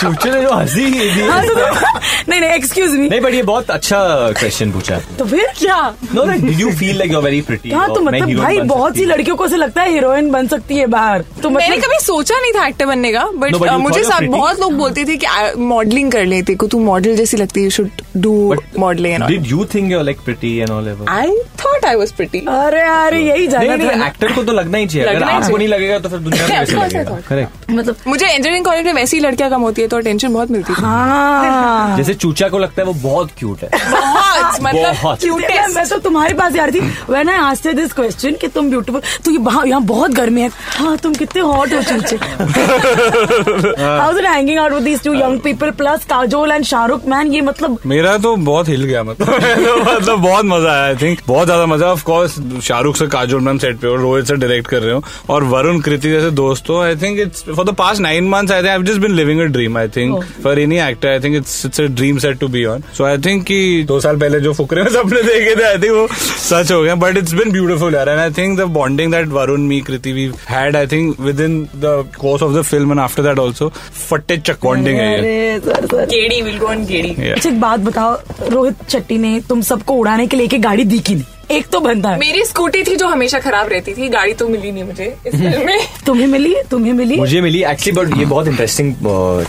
चूचे 0.00 0.30
ने 0.30 0.40
जो 0.42 0.52
हँसी 0.52 0.84
की 0.92 1.08
थी। 1.16 1.26
हाँ, 1.28 1.40
तो 1.46 1.54
तुम- 1.54 2.28
नहीं 2.28 2.40
नहीं 2.40 2.50
एक्सक्यूज 2.50 2.90
मी 2.90 3.08
नहीं 3.08 3.20
बट 3.20 3.34
ये 3.34 3.42
बहुत 3.42 3.70
अच्छा 3.70 3.98
क्वेश्चन 4.38 4.72
पूछा 4.72 4.98
तो 5.18 5.24
फिर 5.24 5.46
क्या? 5.58 5.76
No 6.14 6.24
did 6.24 6.60
you 6.60 6.70
feel 6.70 6.96
like 6.98 7.12
you 7.12 7.20
very 7.20 7.40
pretty 7.40 7.70
हाँ 7.70 7.88
तो 7.94 8.00
मतलब 8.00 8.34
भाई 8.38 8.60
बहुत 8.60 8.96
सी 8.96 9.04
लड़कियों 9.04 9.36
को 9.36 9.48
से 9.48 9.56
लगता 9.56 9.82
है 9.82 9.92
हीरोइन 9.92 10.30
बन 10.30 10.46
सकती 10.46 10.76
है 10.76 10.86
बाहर। 10.86 11.24
तो 11.42 11.50
मैंने 11.50 11.76
मतलब 11.76 11.84
कभी 11.84 11.98
सोचा 12.04 12.40
नहीं 12.40 12.52
था 12.52 12.66
एक्टर 12.66 12.86
बनने 12.86 13.12
का 13.12 13.24
बट 13.34 13.52
No, 13.52 13.58
but 13.58 13.70
you 13.70 13.78
मुझे 13.80 14.02
सब 14.04 14.26
बहुत 14.30 14.60
लोग 14.60 14.72
बोलते 14.72 15.04
थे 15.04 15.16
कि 15.16 15.26
मॉडलिंग 15.58 16.12
कर 16.12 16.24
लेते 16.26 16.54
को 16.54 16.66
तू 16.66 16.80
मॉडल 16.80 17.16
जैसी 17.16 17.36
लगती 17.36 17.62
है 17.64 17.70
should 17.70 17.90
do 18.16 18.54
modelling 18.78 19.14
and 19.14 19.24
did 19.24 19.46
you 19.46 19.64
think 19.74 19.90
you 19.92 20.02
like 20.02 20.20
pretty 20.24 20.56
and 20.58 20.70
all 20.70 20.88
ever 20.88 21.10
I 21.10 21.30
thought 21.64 21.84
I 21.84 21.96
was 21.96 22.12
pretty 22.12 22.38
अरे 22.48 22.80
अरे 22.80 23.18
यही 23.20 23.38
नहीं 23.38 23.48
जाना 23.48 23.74
नहीं 23.76 23.88
था 23.88 23.94
ना। 23.94 24.06
एक्टर 24.06 24.32
को 24.32 24.42
तो 24.44 24.52
लगना 24.52 24.78
ही 24.78 24.86
चाहिए। 24.86 25.06
अगर 25.06 25.14
लगना 25.18 25.30
ही 25.30 25.36
आपको 25.36 25.46
चाहिए। 25.46 25.58
नहीं 25.58 25.68
लगेगा 25.68 25.98
तो 25.98 26.08
फिर 26.08 26.18
दुनिया 26.18 26.46
में 26.46 26.56
कैसे 26.56 26.72
I 26.72 26.82
लगेगा? 26.82 27.10
thought. 27.10 27.26
करेक्ट 27.28 27.70
मतलब 27.70 27.96
मुझे 28.06 28.26
इंजीनियरिंग 28.26 28.64
कॉलेज 28.64 28.84
में 28.86 28.92
वैसी 28.92 29.20
लड़कियाँ 29.20 29.50
कम 29.50 29.60
होती 29.60 29.82
है 29.82 29.88
तो 29.88 30.00
टेंशन 30.00 30.32
बहुत 30.32 30.50
मिलती 30.50 30.72
थी। 30.72 30.82
हाँ। 30.82 31.96
जैसे 31.96 32.14
चूचा 32.14 32.48
को 32.48 32.58
लगता 32.58 32.82
है 32.82 32.86
वो 32.86 32.94
बहुत 33.02 33.30
क्यूट 33.38 33.62
है। 33.62 33.68
बहुत 33.90 34.60
बहुत। 34.60 35.24
मतलब। 35.24 35.40
मैं, 35.40 35.66
मैं 35.74 35.86
तो 35.88 35.98
तुम्हारे 35.98 36.34
पास 36.34 36.56
यार 36.56 36.70
थी। 36.74 36.80
When 37.10 37.28
I 37.28 37.36
asked 37.40 37.76
this 37.76 37.92
question 37.92 38.34
कि 38.40 38.48
तुम 38.56 38.70
ब्यूटीफुल 38.70 39.00
तो 39.24 39.30
ये 39.30 39.38
यहाँ 39.68 39.82
बहुत 39.84 40.10
गर्मी 40.14 40.40
है। 40.40 40.50
हाँ 40.78 40.96
तुम 41.02 41.14
कितने 41.14 41.42
हॉट 41.42 41.72
हो 41.74 41.82
चूचे। 41.82 42.16
How 43.82 44.16
it 44.18 44.24
hanging 44.26 44.58
out 44.58 44.72
with 44.72 44.82
these 44.82 45.02
two 45.04 45.14
young 45.14 45.40
people 45.40 45.70
plus 45.80 46.04
Kajol 46.10 46.52
and 46.52 46.64
Shahrukh 46.64 47.06
man 47.08 47.32
ये 47.34 47.40
मतलब 47.40 47.78
मेरा 47.86 48.05
तो 48.22 48.34
बहुत 48.36 48.68
हिल 48.68 48.84
गया 48.84 49.02
मतलब। 49.02 49.28
मतलब 49.88 50.18
बहुत 50.18 50.44
मज़ा 50.44 50.70
आया 50.72 50.84
आई 50.86 50.96
थिंक 50.96 51.20
बहुत 51.26 51.46
ज़्यादा 51.46 51.66
मज़ा। 51.66 51.86
ऑफ़ 51.86 52.02
कोर्स 52.04 52.34
शाहरुख 52.64 52.96
से 52.96 53.06
काजोल 53.06 53.40
मैम 53.40 53.58
सेट 53.58 53.78
पे 53.78 53.88
और 53.88 53.98
रोहित 54.00 54.26
से 54.26 54.36
डायरेक्ट 54.36 54.68
कर 54.68 54.82
रहे 54.82 54.94
हो। 54.94 55.02
और 55.30 55.44
वरुण 55.44 55.80
कृति 55.80 56.10
जैसे 56.10 56.30
दोस्तों 56.30 56.82
I 56.84 56.96
think 56.96 57.18
it's 57.20 57.44
for 57.46 57.64
the 57.64 57.74
past 57.78 58.00
nine 58.02 58.28
months 58.28 58.52
I 58.52 58.62
think 58.62 58.84
just 58.86 59.00
been 59.00 59.14
living 59.16 59.40
a 59.40 59.44
dream 59.56 59.78
I 59.78 59.88
think 59.96 60.24
for 60.44 60.58
any 60.58 60.78
actor 60.80 61.08
I 61.08 61.20
think 61.20 61.36
it's 61.36 61.64
it's 61.66 61.80
a 61.80 61.84
dream 61.84 62.18
set 62.18 62.38
to 62.38 62.48
be 62.48 62.64
on 62.64 62.82
so 62.98 63.04
I 63.04 63.18
think 63.26 63.44
कि 63.44 63.84
दो 63.88 64.00
साल 64.00 64.16
पहले 64.16 64.40
जो 64.40 64.52
फुकरे 64.52 64.82
में 64.82 64.90
सपने 64.92 65.22
देखे 65.22 65.56
थे 65.56 65.64
I 65.68 65.78
think 65.78 65.92
वो 65.92 66.06
सच 66.12 66.72
हो 66.72 66.82
गया। 66.82 66.94
बट 66.96 67.16
इट्स 67.18 67.32
बिन 67.34 67.52
ब्यूटीफुल 67.52 67.94
यार। 67.94 68.08
And 68.08 68.20
I 68.20 68.30
think 68.38 68.58
the 68.58 68.62
bonding 68.76 69.12
that 69.12 69.28
Varun 69.28 69.60
me 69.68 69.80
Kriti 69.80 70.12
we 70.12 70.30
had 70.48 70.76
I 70.76 70.86
think 70.86 71.20
within 71.40 71.62
the 71.76 72.04
course 72.20 72.42
of 72.42 72.52
the 72.54 72.62
film 72.62 72.90
and 72.90 73.00
after 73.00 73.22
that 73.22 73.38
also 73.38 73.68
फटे 74.08 74.36
चक 74.38 74.58
बॉन्डिंग 74.62 74.98
है. 74.98 75.58
अच्छा 77.32 77.48
एक 77.48 77.60
बात 77.60 77.80
बताओ 77.96 78.48
रोहित 78.50 78.88
शेट्टी 78.90 79.16
ने 79.18 79.38
तुम 79.48 79.60
सबको 79.62 79.94
उड़ाने 79.94 80.26
के 80.26 80.36
लिए 80.36 80.58
गाड़ी 80.58 80.84
दी 80.84 80.98
की 80.98 81.14
नहीं? 81.14 81.24
एक 81.50 81.66
तो 81.66 81.80
बनता 81.80 82.10
है। 82.10 82.18
मेरी 82.18 82.44
स्कूटी 82.44 82.82
थी 82.82 82.94
जो 82.96 83.06
हमेशा 83.08 83.38
खराब 83.38 83.68
रहती 83.68 83.92
थी 83.94 84.08
गाड़ी 84.08 84.32
तो 84.34 84.48
मिली 84.48 84.70
नहीं 84.72 84.84
मुझे 84.84 85.04
इस 85.26 85.34
फ़िल्म 85.34 85.66
में। 85.66 85.78
तुम्हें 86.06 86.26
मिली? 86.26 86.54
तुम्हें 86.70 86.92
मिली? 86.92 87.16
मुझे 87.16 87.40
मिली 87.40 87.62
एक्चुअली 87.64 87.92
बट 87.92 88.16
ये 88.18 88.24
बहुत 88.24 88.46
इंटरेस्टिंग 88.46 88.94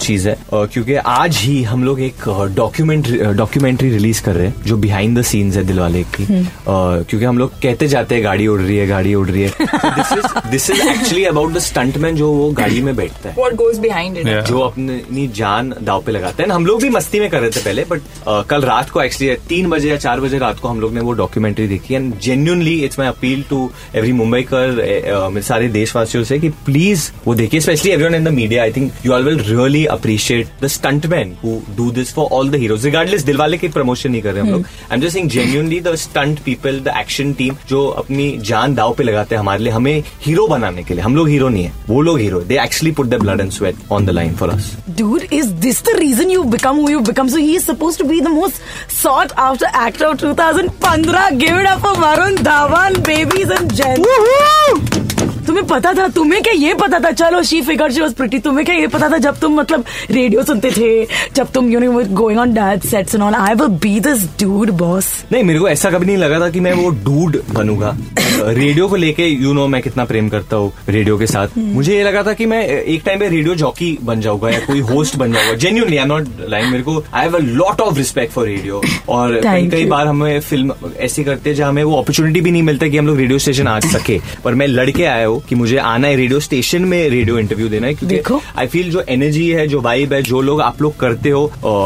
चीज़ 0.02 0.28
है। 0.30 0.34
अ, 0.36 0.66
क्योंकि 0.66 0.96
आज 0.96 1.38
ही 1.38 1.62
हम 1.64 1.84
लोग 1.84 2.02
एक 2.02 2.28
डॉक्यूमेंट 2.56 3.08
डॉक्यूमेंट्री 3.38 3.90
रिलीज़ 3.90 4.22
कर 4.24 4.36
रहे 4.36 4.48
हैं 4.48 4.56
जो 4.66 4.78
बिहाइंड 4.78 5.18
द 5.20 5.22
सीन्स 5.22 5.56
है 5.56 5.64
दिलवाले 5.64 6.04
की। 6.16 6.24
अ, 6.24 6.44
क्योंकि 6.68 7.26
हम 7.26 7.38
लोग 7.38 7.60
कहते 7.64 7.88
जाते 7.88 8.16
हैं 8.16 8.24
गाड़ी 8.24 8.48
उड़ 8.48 8.60
रही 8.62 8.78
है 8.78 8.88
गाड़ी 8.88 9.14
उड़ 9.14 9.28
रही 9.28 9.42
है। 9.42 9.52
This 9.64 10.12
is 10.14 10.50
this 10.52 10.70
is 10.70 10.82
actually 10.82 11.24
about 11.26 11.54
the 11.54 11.60
stuntman 11.60 12.16
जो 12.16 12.32
वो 12.32 12.50
गाड़ी 12.52 12.82
में 12.82 12.96
बैठता 12.96 13.30
है। 13.30 13.36
व्हाट 13.38 13.56
गोज 13.56 13.80
बिहाइंड 13.80 14.18
इट 14.18 14.28
जो 14.44 14.60
अपनी 14.60 15.28
जान 15.36 15.74
दाव 15.84 16.02
पे 16.02 16.12
लगाते 16.12 16.44
हैं। 16.44 16.50
हम 16.50 16.66
लोग 16.66 16.82
भी 16.82 16.90
मस्ती 16.90 17.20
में 17.20 17.30
कर 17.30 17.40
रहे 17.40 17.50
थे 17.50 17.60
पहले 17.60 17.86
बट 17.90 18.02
कल 18.50 18.62
रात 18.64 18.90
को 18.90 19.02
एक्चुअली 19.02 19.36
तीन 19.50 19.70
बजे 19.70 19.90
या 19.90 19.98
चार 19.98 20.20
बजे 20.20 20.38
रात 20.38 20.60
को 20.60 20.68
हम 20.68 20.82
लोग 20.82 20.94
ने 20.94 21.00
वो 21.00 21.14
डॉक्यूमेंट्री 21.16 21.68
देखी। 21.68 21.87
And 21.96 22.20
genuinely 22.20 22.76
it's 22.86 23.00
my 23.00 23.08
appeal 23.08 23.44
to 23.50 23.70
every 23.96 24.12
Mumbai 24.12 24.42
कर 24.54 25.42
सारे 25.42 25.68
देशवासियों 25.70 26.24
से 26.24 26.40
कि 26.40 26.50
प्लीज़ 26.66 27.10
वो 27.28 27.36
देखिए 27.36 27.60
specially 27.60 27.92
everyone 27.92 28.16
in 28.16 28.24
the 28.24 28.34
media 28.34 28.64
I 28.64 28.72
think 28.72 28.92
you 29.06 29.14
all 29.14 29.24
will 29.24 29.40
really 29.48 29.86
appreciate 29.96 30.48
the 30.62 30.68
stuntman 30.68 31.36
who 31.44 31.60
do 31.78 31.90
this 31.92 32.14
for 32.14 32.28
all 32.32 32.50
the 32.50 32.56
heroes 32.56 32.86
regardless 32.86 33.24
Dilwale 33.24 33.58
की 33.58 33.68
promotion 33.78 34.12
नहीं 34.12 34.22
कर 34.22 34.34
रहे 34.34 34.42
हम 34.42 34.50
लोग 34.52 34.62
I 34.62 34.96
am 34.96 35.02
just 35.02 35.14
saying 35.14 35.30
genuinely 35.30 35.80
the 35.80 35.96
stunt 36.06 36.40
people 36.46 36.80
the 36.80 36.94
action 37.00 37.34
team 37.34 37.56
जो 37.70 37.86
अपनी 38.04 38.30
जान 38.52 38.76
दाव 38.76 38.94
पे 38.94 39.04
लगाते 39.04 39.36
हैं 39.36 39.40
हमारे 39.40 39.64
लिए 39.64 39.74
हमें 39.74 40.04
हीरो 40.26 40.48
बनाने 40.48 40.84
के 40.84 40.94
लिए। 40.94 41.04
हम 41.04 41.16
लोग 41.16 41.30
हीरो 41.30 41.50
नहीं 41.50 41.64
है 41.64 41.72
वो 41.90 42.02
लोग 42.02 42.20
hero 42.20 42.42
they 42.42 42.60
actually 42.64 42.92
put 42.92 43.08
the 43.08 43.20
blood 43.22 43.42
and 43.42 43.52
sweat 43.52 43.76
on 43.92 44.06
the 44.06 44.10
line 44.10 44.34
for 44.36 44.50
us 44.50 44.76
Dude, 44.98 45.24
is 45.38 45.50
this 45.64 45.80
the 45.88 45.94
reason 45.98 46.30
you've 46.34 46.50
become 46.52 46.78
who 46.82 46.86
you've 46.92 47.08
become? 47.08 47.28
So 47.30 47.42
he 47.42 47.56
is 47.56 47.66
supposed 47.66 48.00
to 48.02 48.06
be 48.12 48.20
the 48.28 48.32
most 48.36 48.62
sought 48.94 49.34
after 49.44 49.68
actor 49.82 50.08
of 50.08 50.16
2015. 50.22 51.38
Give 51.44 51.60
it 51.64 51.68
up 51.72 51.77
Varun 51.82 52.36
Dhawan, 52.38 53.04
babies 53.04 53.50
and 53.50 53.74
gents. 53.74 55.07
तुम्हें 55.48 55.66
पता 55.68 55.94
था 55.94 56.08
तुम्हें 56.16 56.42
क्या 56.44 56.54
ये 56.54 56.74
पता 56.74 57.00
था? 57.00 57.12
चलो 57.14 57.42
she 57.44 57.62
figure 57.62 57.92
she 57.92 58.02
was 58.02 58.14
pretty 58.14 58.40
तुम्हें 58.40 58.66
क्या 58.66 58.76
ये 58.76 58.88
पता 58.88 59.10
था 59.10 59.18
जब 59.18 59.40
तुम 59.40 59.60
मतलब 59.60 59.84
रेडियो 60.12 60.44
सुनते 60.44 60.72
थे 60.72 60.90
जब 61.36 61.52
तुम 61.54 61.70
you 61.72 61.80
know 61.80 62.04
going 62.16 62.40
on 62.40 62.54
dad 62.54 62.82
sets 62.84 63.16
and 63.16 63.24
all 63.24 63.36
I 63.36 63.54
will 63.56 63.68
be 63.84 64.00
this 64.00 64.24
dude 64.42 64.70
boss 64.78 65.08
नहीं 65.32 65.44
मेरे 65.44 65.60
को 65.60 65.70
ऐसा 65.70 65.92
कभी 65.92 66.06
नहीं 66.06 66.18
लगा 66.18 66.40
था 66.40 66.50
कि 66.50 66.60
मैं 66.60 66.74
वो 66.74 66.90
डूड 67.06 67.42
बनूँगा। 67.54 67.96
रेडियो 68.38 68.88
को 68.88 68.96
लेके 68.96 69.26
यू 69.26 69.54
नो 69.54 69.68
मैं 69.68 69.82
कितना 69.82 70.06
प्रेम 70.06 70.30
करता 70.30 70.56
हूँ 70.56 70.72
रेडियो 70.90 71.18
के 71.18 71.28
साथ। 71.28 71.58
मुझे 71.58 71.96
ये 71.96 72.04
लगा 72.04 72.24
था 72.24 72.34
कि 72.34 72.46
मैं 72.46 72.62
एक 72.68 73.02
टाइम 73.06 73.20
पे 73.20 73.28
रेडियो 73.30 73.56
जॉकी 73.56 73.98
बन 74.04 74.22
जाऊँगा 74.22 74.50
या 74.50 74.60
कोई 74.66 74.80
होस्ट 74.90 75.16
बन 75.16 75.34
जाऊँगा। 75.34 75.54
जेन्यूनली 75.56 75.98
आई 75.98 76.06
नॉट 76.06 76.28
लाइन 76.50 76.70
मेरे 76.72 76.84
को 76.84 77.04
I 77.14 77.24
have 77.24 77.36
a 77.38 77.40
lot 77.42 77.82
of 77.82 77.98
respect 77.98 78.34
for 78.34 78.46
radio 78.48 78.82
और 79.10 79.40
कई 79.44 79.68
कई 79.70 79.86
बार 79.86 80.08
हमें 80.08 80.40
फ़िल्म 80.40 80.74
ऐसी 81.00 81.24
करते 81.24 81.50
हैं 81.50 81.58
जहाँ 81.58 81.70
हमें 81.70 81.84
वो 81.84 81.96
अपॉर्चुनिटी 81.98 82.42
भी 82.42 82.52
नहीं 82.52 82.64
मिलता 82.64 82.88
कि 82.88 82.98
हम 82.98 83.08
लोग 83.08 83.18
रेडियो 83.18 83.40
स्टेशन 83.40 83.68
आ 83.68 83.80
सके। 83.82 84.20
पर 84.44 84.56
मैं 84.56 84.68
लड़के 84.68 85.06
आया 85.06 85.26
हूँ 85.26 85.37
कि 85.40 85.56
मुझे 85.56 85.78
आना 85.78 86.08
है 86.08 86.16
रेडियो 86.16 86.40
स्टेशन 86.40 86.86
में 86.86 86.98
रेडियो 87.10 87.38
इंटरव्यू 87.40 87.70
देना 87.70 87.88
है 87.88 87.94
क्योंकि 87.94 88.16
देखो। 88.16 88.42
आई 88.58 88.68
फील 88.68 88.92
जो 88.92 89.04
एनर्जी 89.10 89.50
है 89.50 89.68
जो 89.68 89.82
वाइब 89.82 90.14
है 90.14 90.22
जो 90.22 90.42
लोग 90.42 90.62
आप 90.62 90.82
लोग 90.82 90.98
करते 91.00 91.30
हो 91.30 91.46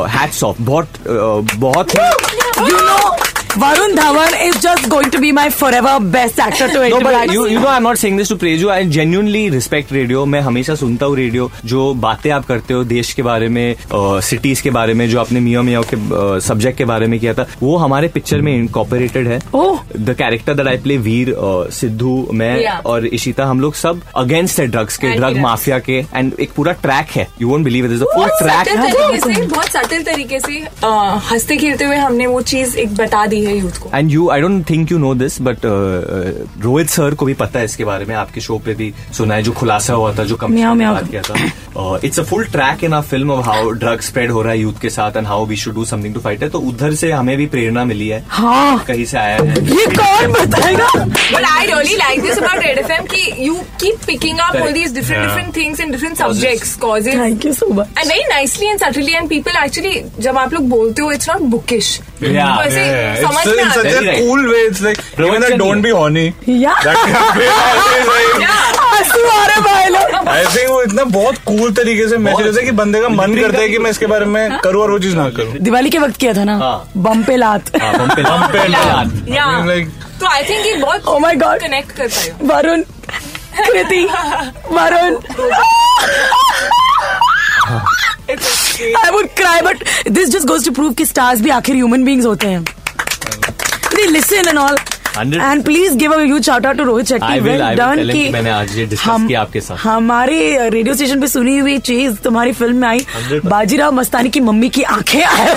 हैट्स 0.10 0.43
ऑफ़ 0.43 0.62
बहुत 0.62 1.00
बहुत 1.08 1.96
ही 1.96 2.70
you 2.70 2.77
know 2.77 3.15
Varun 3.58 3.96
Dhawan 3.96 4.34
is 4.41 4.58
just 4.60 4.88
going 4.89 5.12
to 5.12 5.20
be 5.20 5.31
my 5.31 5.50
forever 5.74 5.98
best 6.12 6.39
actor 6.39 6.74
too 6.74 6.79
No, 6.91 7.00
but 7.05 7.31
you, 7.34 7.41
you 7.48 7.60
know, 7.60 7.70
I'm 7.72 7.84
not 7.84 7.98
saying 8.01 8.17
this 8.20 8.29
to 8.29 8.36
praise 8.43 8.62
you. 8.62 8.70
I 8.72 8.84
genuinely 8.96 9.41
respect 9.55 9.91
radio. 9.96 10.25
मैं 10.25 10.39
हमेशा 10.41 10.75
सुनता 10.75 11.05
हूँ 11.05 11.15
radio 11.17 11.50
जो 11.72 11.93
बातें 12.05 12.29
आप 12.31 12.46
करते 12.46 12.74
हो 12.74 12.84
देश 12.84 13.12
के 13.13 13.22
बारे 13.24 13.48
में 13.50 13.75
सिटीज़ 14.29 14.62
के 14.63 14.70
बारे 14.77 14.93
में 14.93 15.08
जो 15.10 15.20
आपने 15.20 15.39
मियाँ 15.39 15.63
मियाँ 15.63 15.84
के 15.93 15.98
सब्जेक्ट 16.48 16.77
के 16.77 16.86
बारे 16.91 17.08
में 17.08 17.20
किया 17.20 17.34
था 17.34 17.46
वो 17.62 17.75
हमारे 17.77 18.08
पिक्चर 18.15 18.41
में 18.41 18.53
इनकॉपरेटेड 18.55 19.27
है. 19.27 19.39
Oh. 19.55 19.77
The 19.98 20.15
character 20.20 20.53
that 20.53 20.67
I 20.67 20.77
play 20.88 20.98
Veer 21.08 21.34
Sidhu 21.79 22.15
मैं 22.41 22.67
और 22.91 23.05
इशिता 23.08 23.46
हम 23.46 23.62
लोग 23.62 23.75
सब 23.75 24.01
अगेंस्ट 24.24 24.60
है 24.60 24.67
ड्रग्स 24.67 24.98
के 24.98 25.12
ड्रग 25.15 25.38
माफिया 25.41 25.79
के 25.89 26.00
एंड 26.15 26.34
एक 26.39 26.51
पूरा 26.55 26.72
ट्रैक 26.88 27.12
है. 27.15 27.27
You 27.41 27.50
won't 27.50 27.63
believe 27.65 27.86
it 27.86 27.91
is 27.91 28.03
full 28.15 28.27
track 28.41 29.48
बहुत 29.50 29.70
सटल 29.70 30.03
तरीके 30.12 30.39
से 30.39 30.60
हँसते 31.31 31.58
खेलते 31.58 31.86
हुए 31.86 31.98
हमने 31.98 32.27
वो 32.27 32.41
चीज़ 32.53 32.77
एक 32.77 32.96
बता 32.96 33.25
दी 33.27 33.41
मिलती 33.42 33.52
है 33.52 33.58
यूथ 33.60 33.80
को। 33.84 33.90
And 33.98 34.12
you 34.12 34.30
I 34.30 34.42
don't 34.42 34.70
think 34.70 34.92
you 34.92 34.98
know 34.98 35.14
this 35.16 35.42
but 35.42 35.66
Rohit 36.64 36.90
sir 36.90 37.16
को 37.16 37.26
भी 37.26 37.34
पता 37.34 37.60
है 37.60 37.66
इसके 37.66 37.86
बारे 37.86 38.06
में। 38.06 38.16
आपके 38.16 38.42
शो 38.42 38.58
पे 38.66 38.74
भी 38.74 38.94
सुना 39.18 39.36
है 39.36 39.44
जो 39.44 39.52
खुलासा 39.52 39.94
हुआ 39.94 40.14
था 40.16 40.24
जो 40.24 40.36
कम 40.36 40.56
किया 40.56 41.22
था। 41.22 42.00
It's 42.04 42.20
a 42.20 42.24
full 42.24 42.46
track 42.48 42.84
in 42.84 42.94
our 42.94 43.02
film 43.04 43.32
of 43.32 43.46
how 43.46 43.70
drug 43.72 44.02
spread 44.02 44.32
हो 44.32 44.42
रहा 44.42 44.54
है 44.54 44.60
यूथ 44.60 44.82
के 44.82 44.90
साथ 44.90 45.18
and 45.18 45.28
how 45.28 45.46
we 45.46 45.56
should 45.58 45.74
do 45.76 45.86
something 45.86 46.14
to 46.14 46.20
fight 46.20 46.44
है 46.44 46.50
तो 46.50 46.60
उधर 46.72 46.94
से 46.96 47.12
हमें 47.12 47.36
भी 47.38 47.46
प्रेरणा 47.48 47.86
मिली 47.86 48.08
है। 48.08 48.24
हाँ। 48.30 48.84
कहीं 48.88 49.06
से 49.06 49.18
आया 49.18 49.36
है। 49.36 49.66
ये 49.68 49.86
कौन 49.96 50.32
बताएगा? 50.34 50.88
But 50.96 51.46
I 51.46 51.66
really 51.66 51.96
like 51.98 52.22
this 52.22 52.38
about 52.38 52.64
Red 52.66 52.78
FM 52.80 53.06
की 53.14 53.46
you 53.46 53.56
keep 53.82 54.06
picking 54.08 54.40
up 54.40 54.56
all 54.62 54.72
these 54.72 54.94
different 54.94 55.28
different 55.28 55.56
things 55.56 55.80
in 55.80 55.92
different 55.92 56.18
subjects 56.18 56.76
causes 56.78 57.16
thank 57.16 57.46
you 57.46 57.54
so 57.54 57.74
much 57.74 57.98
and 57.98 58.08
very 58.08 58.28
nicely 58.30 58.68
and 58.68 58.80
subtly 58.80 59.14
and 59.14 59.30
people 59.30 59.64
actually 59.64 60.02
जब 60.20 60.38
आप 60.38 60.54
लोग 60.54 60.70
बोलते 60.70 61.02
हो 61.02 61.12
it's 61.12 61.30
not 61.30 61.42
bookish 61.52 62.00
Yeah. 62.22 62.58
ऐसे 62.63 62.82
Yeah, 62.82 63.20
it's, 63.20 63.36
में 63.36 63.54
it's 63.54 63.63
आता 63.63 63.74
such 63.75 63.86
है. 63.86 63.92
Very 63.94 64.08
right. 64.08 64.20
cool 64.24 64.42
way. 64.51 64.62
It's 64.72 64.82
like 64.82 65.00
even 65.00 65.42
that 65.42 65.51
Pravachan 65.51 65.58
don't 65.62 65.82
be 65.82 65.92
horny. 66.00 66.25
या 66.63 66.75
That 66.84 66.98
आँसू 68.82 69.28
आ 69.30 69.46
रहे 69.46 69.62
भाई 69.62 69.90
लोग 69.90 70.28
आई 70.30 70.44
थिंक 70.56 70.70
वो 70.70 70.82
इतना 70.84 71.04
बहुत 71.16 71.38
कूल 71.46 71.72
तरीके 71.74 72.08
से 72.10 72.18
मैसेज 72.28 72.58
है 72.58 72.63
कि 72.66 72.72
बंदे 72.80 73.01
का 73.01 73.10
मन 73.10 73.36
करता 73.40 73.60
है 73.62 73.70
कि 73.70 73.78
मैं 73.86 73.92
इसके 73.92 74.06
बारे 74.13 74.25
में 74.36 74.58
करूँ 74.63 74.82
और 74.82 74.92
वो 74.92 75.00
चीज़ 75.06 75.16
ना 75.16 75.30
करूँ 75.38 75.58
दिवाली 75.70 75.90
के 75.90 75.98
वक्त 76.00 76.18
किया 76.20 76.34
था 76.34 76.44
ना 76.44 76.58
हाँ। 76.58 76.92
बम 76.98 77.24
पे 77.24 77.36
लात 77.38 77.75
हाँ, 77.82 77.94
बम 77.98 78.16
पे 78.16 78.24
बम 78.24 78.48
पे 78.51 78.68
लात। 78.68 79.08
तो 80.22 80.28
I 80.28 80.42
think 80.50 80.66
ये 80.66 80.75
बहुत 80.82 81.04
Oh 81.06 81.20
my 81.25 81.34
God. 81.44 81.62
connect 81.63 81.92
कर 81.98 82.08
पाएगा. 82.08 82.54
Varun 82.54 82.82
Kriti 83.72 84.04
Varun 84.78 85.16
I 87.72 89.12
would 89.12 89.28
cry 89.38 89.62
but 89.62 89.84
this 90.10 90.30
just 90.30 90.48
goes 90.48 90.66
to 90.66 90.72
prove 90.72 90.94
कि 90.94 91.06
स्टार्स 91.06 91.42
भी 91.42 91.50
आखिर 91.50 91.75
ह्यूमन 91.75 92.04
बींग्स 92.04 92.25
होते 92.25 92.48
हैं। 92.48 92.63
They 93.96 94.06
listen 94.06 94.48
and 94.48 94.58
all 94.58 94.75
100 94.75 95.00
and 95.20 95.63
please 95.65 95.96
give 95.98 96.13
a 96.13 96.18
huge 96.22 96.46
shout 96.46 96.65
out 96.65 96.77
to 96.77 96.84
Rohit 96.84 97.08
Shetty 97.08 97.39
well 97.39 97.62
done 97.77 98.10
कि 98.12 98.27
मैंने 98.34 98.50
आज 98.50 98.75
ये 98.77 98.86
हम- 99.03 99.27
किया 99.27 99.41
आपके 99.41 99.62
साथ। 99.62 99.77
हमारे 99.84 100.70
रेडियो 100.70 100.96
स्टेशन 100.96 101.22
पे 101.22 101.27
सुनी 101.27 101.58
हुई 101.58 101.77
चीज़ 101.89 102.15
तुम्हारी 102.24 102.51
फ़िल्म 102.60 102.75
में 102.77 102.88
आई। 102.88 103.06
बाजीराव 103.46 103.91
मस्तानी 103.94 104.30
की 104.30 104.39
मम्मी 104.50 104.70
की 104.77 104.84
आँखें 104.96 105.24
आए। 105.24 105.46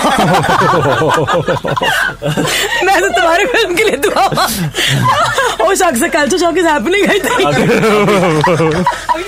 मैं 2.85 2.99
तो 3.01 3.07
तुम्हारी 3.07 3.45
फ़िल्म 3.45 3.75
के 3.75 3.83
लिए 3.83 3.97
दुआ। 4.07 4.25
ओ 5.65 5.73
शख्स 5.75 5.99
से 5.99 6.07
culture 6.17 6.37
shock 6.37 6.57
is 6.57 6.67
happening 6.67 7.09
I 7.09 7.19
think 7.19 7.41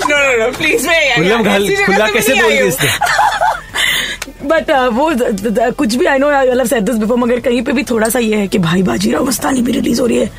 No 0.07 0.17
no 0.17 0.19
no 0.39 0.47
please 0.57 0.83
मैं 0.87 1.01
खुला 1.85 2.07
कैसे 2.07 2.33
बोल 2.41 2.51
दी 2.51 2.67
इसने? 2.67 2.89
बट 4.47 4.71
वो 4.93 5.11
द- 5.13 5.47
द- 5.49 5.71
कुछ 5.77 5.95
भी 5.95 6.05
I 6.05 6.17
know 6.17 6.29
I 6.31 6.47
love 6.53 6.65
said 6.65 6.83
this 6.83 6.95
before 6.95 7.17
मगर 7.17 7.39
कहीं 7.39 7.61
पे 7.61 7.71
भी 7.71 7.83
थोड़ा 7.83 8.09
सा 8.09 8.19
ये 8.19 8.35
है 8.35 8.47
कि 8.47 8.57
भाई 8.59 8.83
बाजीराव 8.83 9.25
मस्तानी 9.27 9.61
भी 9.61 9.71
रिलीज़ 9.71 10.01
हो 10.01 10.05
रही 10.07 10.17
है। 10.17 10.29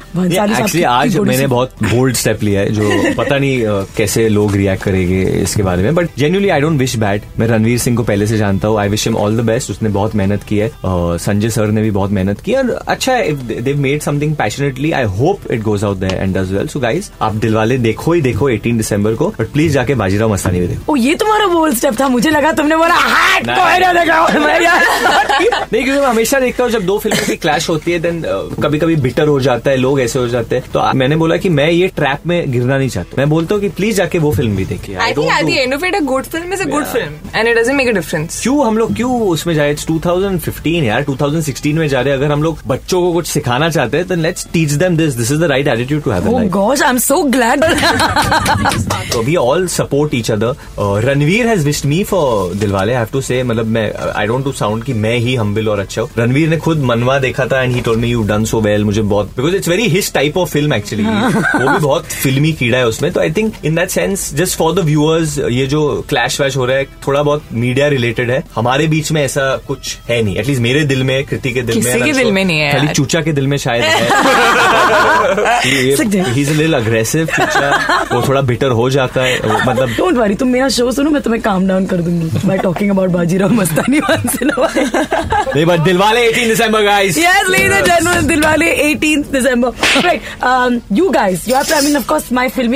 एक्चुअली 0.61 0.83
आज 0.85 1.17
मैंने 1.19 1.47
बहुत 1.47 1.73
बोल्ड 1.85 2.17
स्टेप 2.17 2.43
लिया 2.43 2.61
है 2.61 2.73
जो 2.73 3.15
पता 3.19 3.39
नहीं 3.39 3.61
कैसे 3.97 4.29
लोग 4.29 4.55
रिएक्ट 4.57 4.83
करेंगे 4.83 5.23
इसके 5.43 5.63
बारे 5.63 5.83
में 5.83 5.95
but 5.95 6.09
genuinely 6.19 6.49
I 6.49 6.61
don't 6.61 6.79
wish 6.79 6.97
bad 6.97 7.23
मैं 7.39 7.47
रणवीर 7.47 7.79
सिंह 7.79 7.97
को 7.97 8.03
पहले 8.03 8.27
से 8.27 8.37
जानता 8.39 8.69
हूँ 8.69 8.79
I 8.81 8.89
wish 8.89 9.07
him 9.07 9.17
all 9.17 9.37
the 9.37 9.45
best 9.47 9.71
उसने 9.71 9.89
बहुत 9.89 10.15
मेहनत 10.15 10.43
की 10.43 10.59
है 10.59 10.71
संजय 11.21 11.51
सर 11.51 11.67
ने 11.69 11.83
भी 11.83 11.91
बहुत 11.91 12.11
मेहनत 12.11 12.41
की 12.41 12.55
और 12.55 12.71
अच्छा 12.89 13.13
है 13.13 13.63
they 13.63 13.75
made 13.79 14.01
something 14.03 14.35
passionately 14.37 14.93
I 14.93 15.05
hope 15.19 15.51
it 15.53 15.63
goes 15.63 15.85
out 15.85 16.03
and 16.05 16.37
does 16.37 16.53
well 16.53 16.69
so 16.69 16.81
guys 16.81 17.11
आप 17.23 17.35
दिलवाले 17.39 17.79
देखो 17.79 18.13
ही 18.13 18.21
देखो 18.21 18.51
18 18.51 18.77
दिसंबर 18.77 19.15
को 19.15 19.29
बट 19.39 19.49
प्लीज़ 19.53 19.73
जाके 19.73 19.95
बाजीराव 19.95 20.33
मस्तानी 20.33 20.61
भी 20.61 20.67
देखो। 20.67 20.97
ये 20.97 21.15
तुम्हारा 21.15 21.47
बोल्ड 21.47 21.75
स्टेप 21.75 22.01
था 22.01 22.09
मुझे 22.09 22.31
लगा 22.31 22.53
तुमने 22.53 22.77
बोला 22.77 22.95
हाँ 22.95 23.41
नहीं। 24.05 24.09
मैंने 24.09 24.35
कहा 24.35 24.39
मैं 24.47 24.61
यार 24.63 24.83
नहीं 25.73 25.85
क्योंकि 25.85 26.01
मैं 26.01 26.09
हमेशा 26.09 26.41
देखता 26.41 26.65
हूँ 26.65 26.73
जब 26.73 26.83
दो 26.83 26.99
फ़िल्मों 26.99 27.27
की 27.27 27.37
क्लैश 27.37 27.69
होती 27.69 27.93
है 27.93 27.99
देन 27.99 28.23
कभी 28.63 28.79
कभी 28.79 28.97
बिटर 28.97 29.29
हो 29.29 29.41
जाता 29.41 29.71
है 29.71 29.77
लोग 29.77 30.01
ऐसे 30.01 30.19
हो 30.19 30.29
जाते 30.29 30.57
हैं। 30.57 30.65
तो 30.75 30.93
मैंने 30.95 31.17
बोला 31.17 31.37
कि 31.37 31.49
मैं 31.49 31.71
ये 31.71 31.89
ट्रैप 31.89 32.27
में 32.27 32.53
गिरना 32.53 32.79
नहीं 32.79 32.89
चाहता। 32.89 33.15
मैं 33.19 33.29
बोलता 33.31 33.55
हूँ 33.55 33.63
कि 33.63 33.69
प्लीज़ 33.69 33.97
जाके 33.97 34.19
वो 34.19 34.33
फ़िल्म 34.33 34.57
भी 34.57 34.65
देखिए। 34.65 34.97
I 34.97 34.99
I 34.99 35.03
think 35.03 35.19
don't 35.19 35.33
at 35.33 35.43
do- 35.43 35.51
the 35.51 35.59
end 35.65 35.77
of 35.77 35.85
it, 35.89 35.97
a 36.01 36.13
good 36.13 36.35
film 36.35 36.55
is 36.57 36.65
a 36.67 36.69
good 36.75 36.87
film, 36.97 37.13
and 37.37 37.49
it 37.49 37.59
doesn't 37.59 37.79
make 37.81 37.93
a 37.95 37.97
difference. 37.99 38.43
क्यों 38.43 38.67
हम 38.67 38.79
लोग 38.79 38.95
क्यों 38.97 39.21
उसमें 39.29 39.55
जाए? 39.55 39.75
2015 39.75 40.85
यार 40.85 41.05
2016 41.05 41.75
में 41.75 41.89
जा 41.89 42.01
रहे 42.01 42.15
हैं। 42.15 42.23
अगर 42.23 42.33
हम 42.33 42.43
लोग 42.43 42.59
बच्चों 42.67 43.01
को 43.03 43.13
कुछ 43.13 43.27
सिखाना 43.27 43.71
चाहते 43.71 43.97
हैं 43.97 44.07
तो 44.07 44.15
let's 44.15 44.47
teach 44.53 44.71
them 44.71 44.97
this 44.97 45.15
this 45.15 45.33
is 45.33 45.41
the 45.41 45.45
right 45.45 45.69
attitude 45.69 46.03
to 46.03 46.11
have 46.11 46.27
Oh 46.29 46.41
gosh, 46.57 46.83
I'm 46.83 46.99
so 47.05 47.17
glad. 47.37 47.65
So 49.13 49.23
we 49.23 49.37
all 49.37 49.67
support 49.69 50.15
each 50.15 50.31
other. 50.31 50.51
Uh, 50.79 51.05
Ranveer 51.05 51.47
has 51.47 51.65
wished 51.65 51.87
me 51.87 52.05
for 52.05 52.55
Dilwale 52.55 52.93
I 52.93 52.99
have 52.99 53.09
to 53.13 53.21
say 53.21 53.43
मतलब 53.43 53.67
मैं 53.67 53.88
I 54.17 54.27
don't 54.27 54.45
to 54.45 54.53
sound 54.53 54.85
कि 54.85 54.93
मैं 54.93 55.17
ही 55.17 55.35
हम्बिल 55.35 55.69
और 55.69 55.79
अच्छा 55.79 56.03
हूँ। 56.03 56.11
रणवीर 56.19 56.49
ने 56.49 56.57
खुद 56.57 56.83
मनवा 56.83 57.19
देखा 57.19 57.47
था 57.47 57.63
and 57.63 57.75
he 57.75 57.81
told 57.81 58.01
me 58.01 58.09
you 58.09 58.23
done 58.23 58.45
so 58.45 58.61
well 58.61 58.85
मुझे 58.85 59.03
बहुत 59.03 59.27
because 59.27 59.55
it's 59.55 59.69
very 59.69 59.89
his 59.89 60.15
type 60.15 60.39
of 60.39 60.49
film 60.49 60.75
actually 60.75 61.05
वो 61.05 61.73
भी 61.73 61.79
बहुत 61.79 62.05
फिल्मी 62.05 62.53
कीड़ा 62.53 62.79
है 62.79 62.87
उसमें। 62.87 63.13
तो 63.13 63.21
I 63.21 63.31
think 63.31 63.55
in 63.65 63.75
that 63.75 63.91
sense 63.91 64.35
just 64.35 64.59
for 64.59 64.75
the 64.75 64.79
viewers 64.79 65.39
ये 65.39 65.67
जो 65.67 66.05
क्लैश 66.09 66.41
वैश 66.41 66.57
हो 66.57 66.65
रहा 66.65 66.77
है 66.77 66.87
थोड़ा 67.07 67.23
बहुत 67.23 67.43
मीडिया 67.53 67.89
रिलेटेड 67.89 68.31
है। 68.31 68.45
हमारे 68.55 68.87
बीच 68.87 69.13
में 69.13 69.25
ऐसा 69.25 69.57
कुछ 69.57 69.99
है 70.09 70.23
नहीं। 70.23 70.37
एटलीस्ट 70.37 70.63
मेरे 70.63 70.85
दिल 70.85 71.03
में 71.03 71.25
कृति 71.25 71.53
के 71.53 71.63
दिल 71.63 71.85
में 71.85 72.03
के 72.03 72.13
दिल 72.13 72.33
में 72.33 72.45
नहीं 72.45 72.59
है 72.59 72.73
खाली 72.73 72.89
चूचा 72.89 73.21
के 73.21 73.33
दिल 73.33 73.47
में 73.47 73.57
शायद 73.57 73.85
है। 73.85 74.09
अग्रेसिव 76.79 77.27
चूचा। 77.27 78.07
वो 78.13 78.29
थोड़ा 78.29 78.41
बिटर 78.41 78.71
हो 78.71 78.91
जाता 78.91 79.23
है। 79.23 79.69
मतलब 79.69 79.89
डोंट 79.89 80.15
वरी 80.15 80.35
तुम 80.35 80.49
मेरा 80.49 80.69
शो 80.69 80.93
सुनो 80.93 81.11
मैं 81.11 81.23
तुम्हें 81.23 81.43
काम 81.43 81.69
डाउन 81.69 81.87
कर 81.87 81.97
दूँगी। 81.97 82.49
By 82.49 82.59
talking 82.59 82.91
about 82.91 83.11
Bajirao 83.11 83.53
Mastani 83.79 84.01
once 84.11 84.35
in 84.43 84.51
a 84.51 84.59
while. 84.61 85.55
नहीं 85.55 85.65
but 85.67 85.81
Dilwale 85.89 86.27
18 86.33 86.49
December 86.49 86.83
guys 86.85 87.19
Yes, 87.19 87.49
ladies 87.55 87.75
and 87.79 87.87
gentlemen, 87.91 88.18
Dilwale 88.29 88.69
18th 88.85 89.33
December. 89.33 89.73
Right, 90.05 90.23
you 90.93 91.05
you 91.05 91.17
you 91.17 91.33
you 91.47 91.55
have 91.55 91.69
to, 91.69 91.77
I 91.77 91.83
mean, 91.83 91.97
of 91.97 92.07
course, 92.07 92.29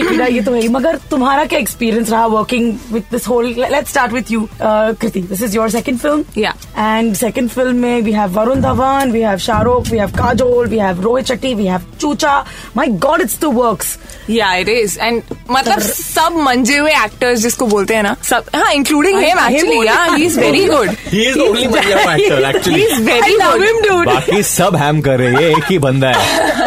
कीड़ा 0.08 0.26
ये 0.26 0.40
तो 0.40 0.52
है 0.52 0.68
मगर 0.68 0.98
तुम्हारा 1.10 1.44
क्या 1.44 1.58
एक्सपीरियंस 1.58 2.10
रहा 2.10 2.26
working 2.26 2.72
with 2.92 3.02
this 3.10 3.28
whole 3.28 3.46
let's 3.46 3.90
start 3.90 4.12
with 4.12 4.30
you 4.30 4.48
Kriti. 4.62 5.20
This 5.20 5.42
is 5.42 5.56
your 5.56 5.70
second 5.70 5.98
film 5.98 6.24
Yeah. 6.38 6.54
And 6.78 7.14
second 7.14 7.50
film 7.50 7.76
में 7.76 8.02
we 8.02 8.12
have 8.12 8.30
Varun 8.40 8.60
Dhawan 8.60 9.10
we 9.12 9.20
have 9.20 9.38
Shahrukh 9.38 9.88
we 9.88 9.98
have 9.98 10.08
Kajol 10.08 10.66
we 10.66 10.78
have 10.78 11.00
Rohit 11.02 11.26
Shetty 11.26 11.54
we 11.54 11.66
have 11.66 11.82
Choocha 12.00 12.38
my 12.76 12.86
god 13.06 13.20
it's 13.20 13.40
the 13.40 13.44
works 13.44 13.98
Yeah, 14.30 14.50
it 14.62 14.68
is. 14.68 14.92
And 15.04 15.32
मतलब 15.50 15.80
सब 15.80 16.36
मंजे 16.42 16.76
हुए 16.78 16.90
actors 16.90 17.40
जिसको 17.40 17.66
बोलते 17.66 17.94
हैं 17.94 18.02
ना 18.02 18.16
सब 18.22 18.44
हाँ 18.54 18.72
including 18.72 19.18
him 19.18 19.38
him 19.38 19.52
actually 19.52 19.86
yeah 19.86 20.16
he 20.16 20.28
is 20.28 20.36
very 20.44 20.62
good 20.68 20.94
he 21.06 21.24
is 21.28 21.38
only 21.38 21.64
actor 21.64 22.44
actually 22.48 22.82
I 23.12 23.30
love 23.40 23.90
good. 23.90 24.06
बाकी 24.06 24.42
सब 24.42 24.76
हैम 24.76 25.00
कर 25.00 25.18
रहे 25.18 25.32
हैं। 25.32 25.41
ये 25.42 25.50
एक 25.50 25.64
ही 25.70 25.78
बंदा 25.78 26.08
है। 26.08 26.60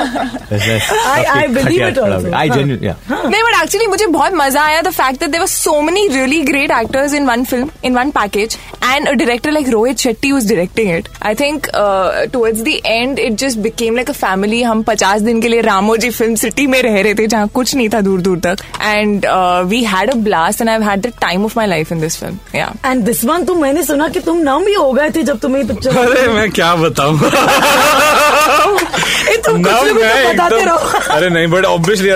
I 0.46 1.48
believe 1.53 1.84
it 1.88 1.98
आई 2.36 2.50
हाँ. 2.50 3.22
नहीं 3.29 3.44
बट 3.44 3.62
एक्चुअली 3.62 3.88
मुझे 3.88 4.05
बहुत 4.08 4.34
मज़ा 4.36 4.62
आया 4.63 4.82
the 4.82 4.89
fact 4.89 5.20
that 5.20 5.29
there 5.29 5.41
were 5.41 5.48
so 5.48 5.79
many 5.82 6.08
really 6.08 6.41
great 6.46 6.72
actors 6.72 7.13
in 7.13 7.25
one 7.27 7.44
film 7.44 7.70
in 7.86 7.96
one 7.96 8.10
package 8.12 8.58
and 8.84 9.08
a 9.08 9.12
director 9.12 9.51
like 9.51 9.70
Rohit 9.70 9.98
Shetty 9.98 10.32
was 10.32 10.48
directing 10.50 10.91
it 10.98 11.08
I 11.25 11.36
think 11.36 11.67
towards 12.34 12.62
the 12.62 12.67
end 12.86 13.20
it 13.20 13.34
just 13.44 13.60
became 13.60 13.96
like 13.96 14.10
a 14.10 14.13
family 14.13 14.62
हम 14.63 14.84
पचास 14.84 15.22
दिन 15.22 15.41
के 15.41 15.48
लिए 15.48 15.62
Ramoji 15.62 16.10
film 16.10 16.36
city 16.44 16.67
में 16.67 16.82
रह 16.82 17.01
रहे 17.01 17.13
थे 17.13 17.27
जहाँ 17.27 17.48
कुछ 17.53 17.75
नहीं 17.75 17.89
था 17.89 18.01
दूर 18.01 18.22
दूर 18.22 18.39
तक। 18.39 18.58
And 18.82 19.25
we 19.70 19.84
had 19.84 20.10
a 20.10 20.15
blast 20.29 20.62
and 20.62 20.70
I 20.70 20.79
had 20.84 21.01
the 21.01 21.12
time 21.22 21.46
of 21.46 21.53
my 21.58 21.67
life 21.67 21.91
in 21.91 22.01
this 22.01 22.17
film 22.20 22.38
या 22.55 22.72
एंड 22.86 23.03
दिस 23.05 23.24
वन 23.25 23.44
तो 23.46 23.55
मैंने 23.55 23.84
सुना 23.84 24.08
कि 24.08 24.20
तुम 24.20 24.38
नम 24.44 24.65
भी 24.65 24.74
हो 24.74 24.91
गए 24.94 25.10
थे 25.15 25.24
जब 25.24 25.39
तुम्हें 25.39 25.67
पिक्चर 25.67 25.98
अरे 25.98 26.27
मैं 26.34 26.50
क्या 26.51 26.75
बताऊँ? 26.75 27.20
अरे 31.12 31.29
नहीं 31.29 31.48
बट 31.48 31.65
ऑब्वियसली 31.65 32.10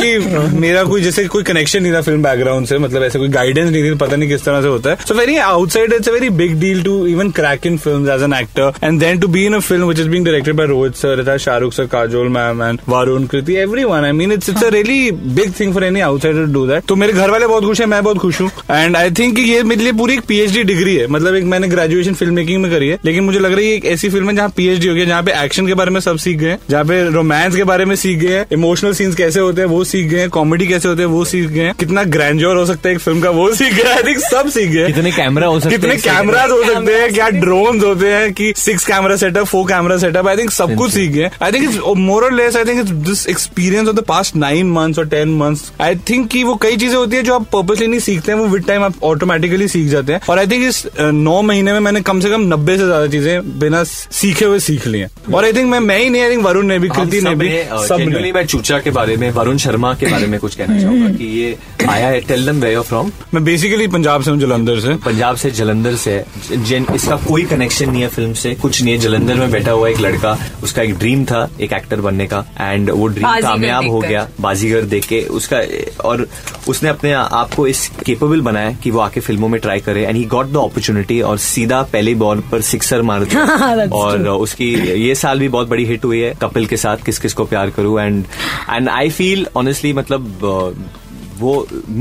कि 0.00 0.18
मेरा 0.58 0.82
कोई 0.84 1.02
जैसे 1.02 1.24
कोई 1.28 1.42
कनेक्शन 1.42 1.82
नहीं 1.82 1.92
था 1.92 2.00
फ़िल्म 2.00 2.22
बैकग्राउंड 2.22 2.66
से 2.66 2.78
मतलब 2.78 3.02
ऐसे 3.02 3.18
कोई 3.18 3.28
गाइडेंस 3.28 3.70
नहीं 3.70 3.82
थी 3.84 3.94
पता 3.98 4.16
नहीं 4.16 4.28
किस 4.28 4.44
तरह 4.44 4.62
से 4.62 4.68
होता 4.68 4.90
है। 4.90 4.96
So 5.08 5.14
very 5.14 5.36
outside 5.36 5.92
it's 5.92 6.08
a 6.08 6.12
very 6.12 6.30
big 6.40 6.58
deal 6.60 6.82
to 6.82 7.06
even 7.06 7.30
crack 7.30 7.66
in 7.66 7.76
film 7.78 8.10
as 8.10 8.22
an 8.22 8.32
actor 8.32 8.72
and 8.84 9.00
then 9.00 9.18
to 9.20 9.28
be 9.28 9.44
in 9.46 9.54
a 9.54 9.58
film 9.60 9.88
which 9.88 9.98
is 10.00 10.08
being 10.08 10.24
directed 10.24 10.54
by 10.56 10.66
Rohit 10.66 10.94
sir 10.96 11.36
Shahrukh 11.38 11.72
sir 11.72 11.86
Kajol 11.92 12.28
ma'am 12.28 12.62
and 12.62 12.80
Varun 12.88 13.26
Kriti 13.26 13.56
everyone 13.84 14.04
I 14.04 14.12
mean 14.12 14.32
it's 14.32 14.48
it's 14.50 14.64
a 14.64 14.68
really 14.68 15.10
big 15.10 15.52
thing 15.60 15.74
for 15.74 15.84
any 15.84 16.00
outsider 16.00 16.46
to 16.46 16.52
do 16.52 16.66
that 16.66 16.84
तो 16.88 16.96
मेरे 16.96 17.12
घर 17.12 17.30
वाले 17.30 17.46
बहुत 17.46 17.64
खुश 17.64 17.80
है 17.80 17.86
मैं 17.86 18.02
बहुत 18.04 18.18
खुश 18.18 18.40
हूँ। 18.40 18.50
एंड 18.70 18.96
आई 18.96 19.10
थिंक 19.18 19.38
ये 19.38 19.62
मेरे 19.62 19.82
लिए 19.82 19.92
पूरी 19.98 20.14
एक 20.14 20.20
पीएचडी 20.28 20.62
डिग्री 20.64 20.94
है। 20.96 21.06
मतलब 21.06 21.34
एक 21.34 21.44
मैंने 21.44 21.68
ग्रेजुएशन 21.68 22.14
फ़िल्म 22.14 22.34
मेकिंग 22.34 22.62
में 22.62 22.70
करी 22.72 22.88
है 22.88 22.98
लेकिन 23.04 23.24
मुझे 23.24 23.38
लग 23.38 23.52
रही 23.52 23.68
है 23.68 23.76
एक 23.76 23.84
ऐसी 23.86 24.08
फ़िल्म 24.10 24.28
है 24.30 24.36
जहाँ 24.36 24.48
पीएचडी 24.56 24.88
हो 24.88 24.94
गया 24.94 25.04
जहाँ 25.04 25.22
पे 25.22 25.32
एक्शन 25.44 25.66
के 25.66 25.74
बारे 25.78 25.90
में 25.90 26.00
सब 26.00 26.16
सीख 26.18 26.36
गए 26.38 26.56
जहाँ 26.70 26.84
पे 26.84 27.02
रोमांस 27.10 27.56
के 27.56 27.64
बारे 27.64 27.84
में 27.84 27.94
सीख 27.96 28.18
गए 28.18 28.44
इमोशनल 28.52 28.92
सीन्स 28.92 29.14
कैसे 29.14 29.40
होते 29.40 29.60
हैं 29.60 29.68
वो 29.68 29.82
सीख 29.84 30.06
गए 30.06 30.28
कॉमेडी 30.28 30.66
कैसे 30.66 30.88
होते 30.88 31.02
हैं 31.02 31.08
वो 31.08 31.24
सीख 31.24 31.48
गए 31.48 31.72
कितना 31.80 32.04
ग्रैंडोर 32.16 32.56
हो 32.56 32.64
सकता 32.66 32.88
है 32.88 32.94
एक 32.94 33.00
फ़िल्म 33.00 33.20
का 33.20 33.30
वो 33.30 33.50
सीख 33.54 33.74
गए 33.74 33.92
आई 33.92 34.02
थिक 34.02 34.20
सब 34.20 34.48
सीख 34.50 34.70
गए 34.70 34.86
कितने 34.86 35.12
कैमरा 35.12 35.46
हो 35.46 35.60
सकते 35.60 35.76
कितने 35.76 35.96
कैमराज 35.98 36.50
हो 36.50 36.62
सकते 36.64 36.94
हैं 36.94 37.12
क्या 37.14 37.28
ड्रोन 37.38 37.80
होते 37.80 38.12
हैं 38.12 38.32
कि 38.32 38.52
six 38.56 38.84
camera 38.86 39.16
setup 39.16 39.46
four 39.46 39.66
camera 39.68 39.98
setup 39.98 40.28
I 40.28 40.36
think 40.36 40.50
सब 40.50 40.74
कुछ 40.74 40.92
सीख 40.92 41.10
गए 41.10 41.30
आई 41.42 41.52
थिंक 41.52 41.64
इट्स 41.64 41.78
मोर 41.98 42.24
और 42.24 42.32
less 42.32 42.56
I 42.56 42.64
think 42.64 42.80
it's 42.80 42.90
this 43.08 43.26
experience 43.28 43.88
of 43.88 43.96
the 43.96 44.04
past 44.08 44.36
nine 44.36 44.70
months 44.72 44.98
और 44.98 45.06
टेन 45.08 45.36
मंथ्स 45.38 45.72
आई 45.80 45.96
थिंक 46.10 46.28
कि 46.30 46.42
वो 46.44 46.54
कई 46.62 46.76
चीज़ें 46.76 46.96
होती 46.96 47.16
है 47.16 47.22
जो 47.22 47.34
आप 47.34 47.46
पर्पसली 47.52 47.86
नहीं 47.86 48.00
सीखते 48.00 48.32
हैं 48.32 48.38
वो 48.38 48.46
विद 48.46 48.64
टाइम 48.66 48.82
आप 48.82 49.02
ऑटोमेटिकली 49.04 49.68
सीख 49.68 49.88
जाते 49.88 50.12
हैं। 50.12 50.20
और 50.30 50.38
आई 50.38 50.46
थिंक 50.46 50.68
इस 50.68 50.84
नौ 51.00 51.40
महीने 51.42 51.72
में 51.72 51.80
मैंने 51.80 52.00
कम 52.00 52.20
से 52.20 52.30
कम 52.30 52.42
नब्बे 52.52 52.76
से 52.78 52.84
ज़्यादा 52.84 53.06
चीज़ें 53.06 53.58
बिना 53.58 53.82
सीखे 53.84 54.44
हुए 54.44 54.58
सीख 54.60 54.86
ली 54.86 54.98
हैं। 54.98 55.10
और 55.34 55.44
आई 55.44 55.52
थिंक 55.52 55.67
मैं 55.68 55.80
मैं 55.80 55.98
ही 55.98 56.10
नहीं 56.10 56.22
आई 56.22 56.30
थिंक 56.30 56.44
वरुण 56.44 56.66
ने 56.66 56.78
भी 56.78 56.88
कृति 56.88 57.20
ने 57.20 57.34
भी 57.34 57.48
सब 57.48 57.96
genuinely 57.96 58.22
ने 58.22 58.32
मैं 58.32 58.46
चूचा 58.46 58.78
के 58.78 58.90
बारे 58.90 59.16
में 59.16 59.30
वरुण 59.30 59.56
शर्मा 59.56 59.94
के 59.94 60.06
बारे 60.06 60.26
में 60.26 60.40
कुछ 60.40 60.54
कहना 60.54 60.80
चाहूँगा 60.80 61.08
कि 61.08 61.24
ये 61.24 61.58
आया 61.88 62.08
है 62.08 62.20
टेल 62.20 62.46
देम 62.46 62.60
वेयर 62.60 62.80
फ्रॉम 62.80 63.10
मैं 63.34 63.44
बेसिकली 63.44 63.86
पंजाब 63.88 64.22
से 64.22 64.30
हूँ 64.30 64.38
जलंधर 64.38 64.80
से। 64.80 64.94
पंजाब 64.94 65.36
से 65.36 65.50
जलंधर 65.50 65.94
से। 65.96 66.24
जिन 66.56 66.86
इसका 66.94 67.16
कोई 67.16 67.42
कनेक्शन 67.42 67.90
नहीं 67.90 68.02
है 68.02 68.08
फ़िल्म 68.08 68.32
से 68.32 68.54
कुछ 68.54 68.82
नहीं 68.82 68.94
है। 68.94 69.00
जलंधर 69.00 69.34
में 69.34 69.50
बैठा 69.50 69.70
हुआ 69.70 69.88
एक 69.88 70.00
लड़का 70.00 70.36
उसका 70.62 70.82
एक 70.82 70.94
ड्रीम 70.98 71.24
था 71.24 71.48
एक 71.60 71.72
एक्टर 71.72 72.00
बनने 72.00 72.26
का। 72.26 72.44
एंड 72.60 72.90
वो 72.90 73.06
ड्रीम 73.06 73.40
कामयाब 73.40 73.88
हो 73.88 74.00
गया 74.00 74.28
बाजीगर 74.40 74.82
देख 74.82 75.06
के। 75.06 75.20
उसका 75.20 75.62
और 76.04 76.26
उसने 76.68 76.88
अपने 76.88 77.12
आप 77.12 77.54
को 77.54 77.66
इस 77.66 77.88
केपेबल 78.06 78.40
बनाया 78.40 78.72
कि 78.72 78.90
वो 78.90 79.00
आके 79.00 79.20
फ़िल्मों 79.20 79.48
में 79.48 79.60
ट्राई 79.60 79.80
करे। 79.80 80.04
And 80.04 80.16
he 80.16 80.24
got 80.24 80.46
the 80.46 80.56
opportunity 80.56 81.20
और 81.20 81.38
सीधा 81.38 81.82
पहले 81.82 82.14
बॉल 82.14 82.40
पर 82.52 82.60
सिक्सर 82.60 83.02
मार 83.02 83.24
दिया। 83.24 83.86
और 83.92 84.28
उसकी 84.28 84.74
ये 85.08 85.14
साल 85.14 85.38
भी 85.38 85.48
बहुत 85.58 85.68
बड़ी 85.68 85.84
हिट 85.86 86.04
हुई 86.04 86.20
है 86.20 86.34
कपिल 86.42 86.66
के 86.66 86.76
साथ 86.86 87.04
किस 87.06 87.18
किस 87.26 87.34
को 87.34 87.44
प्यार 87.54 87.70
करूँ 87.78 88.00
and 88.00 88.24
and 88.70 88.88
I 88.88 89.10
feel 89.20 89.46
honestly 89.56 89.92
मतलब 90.02 90.40
वो 91.40 91.50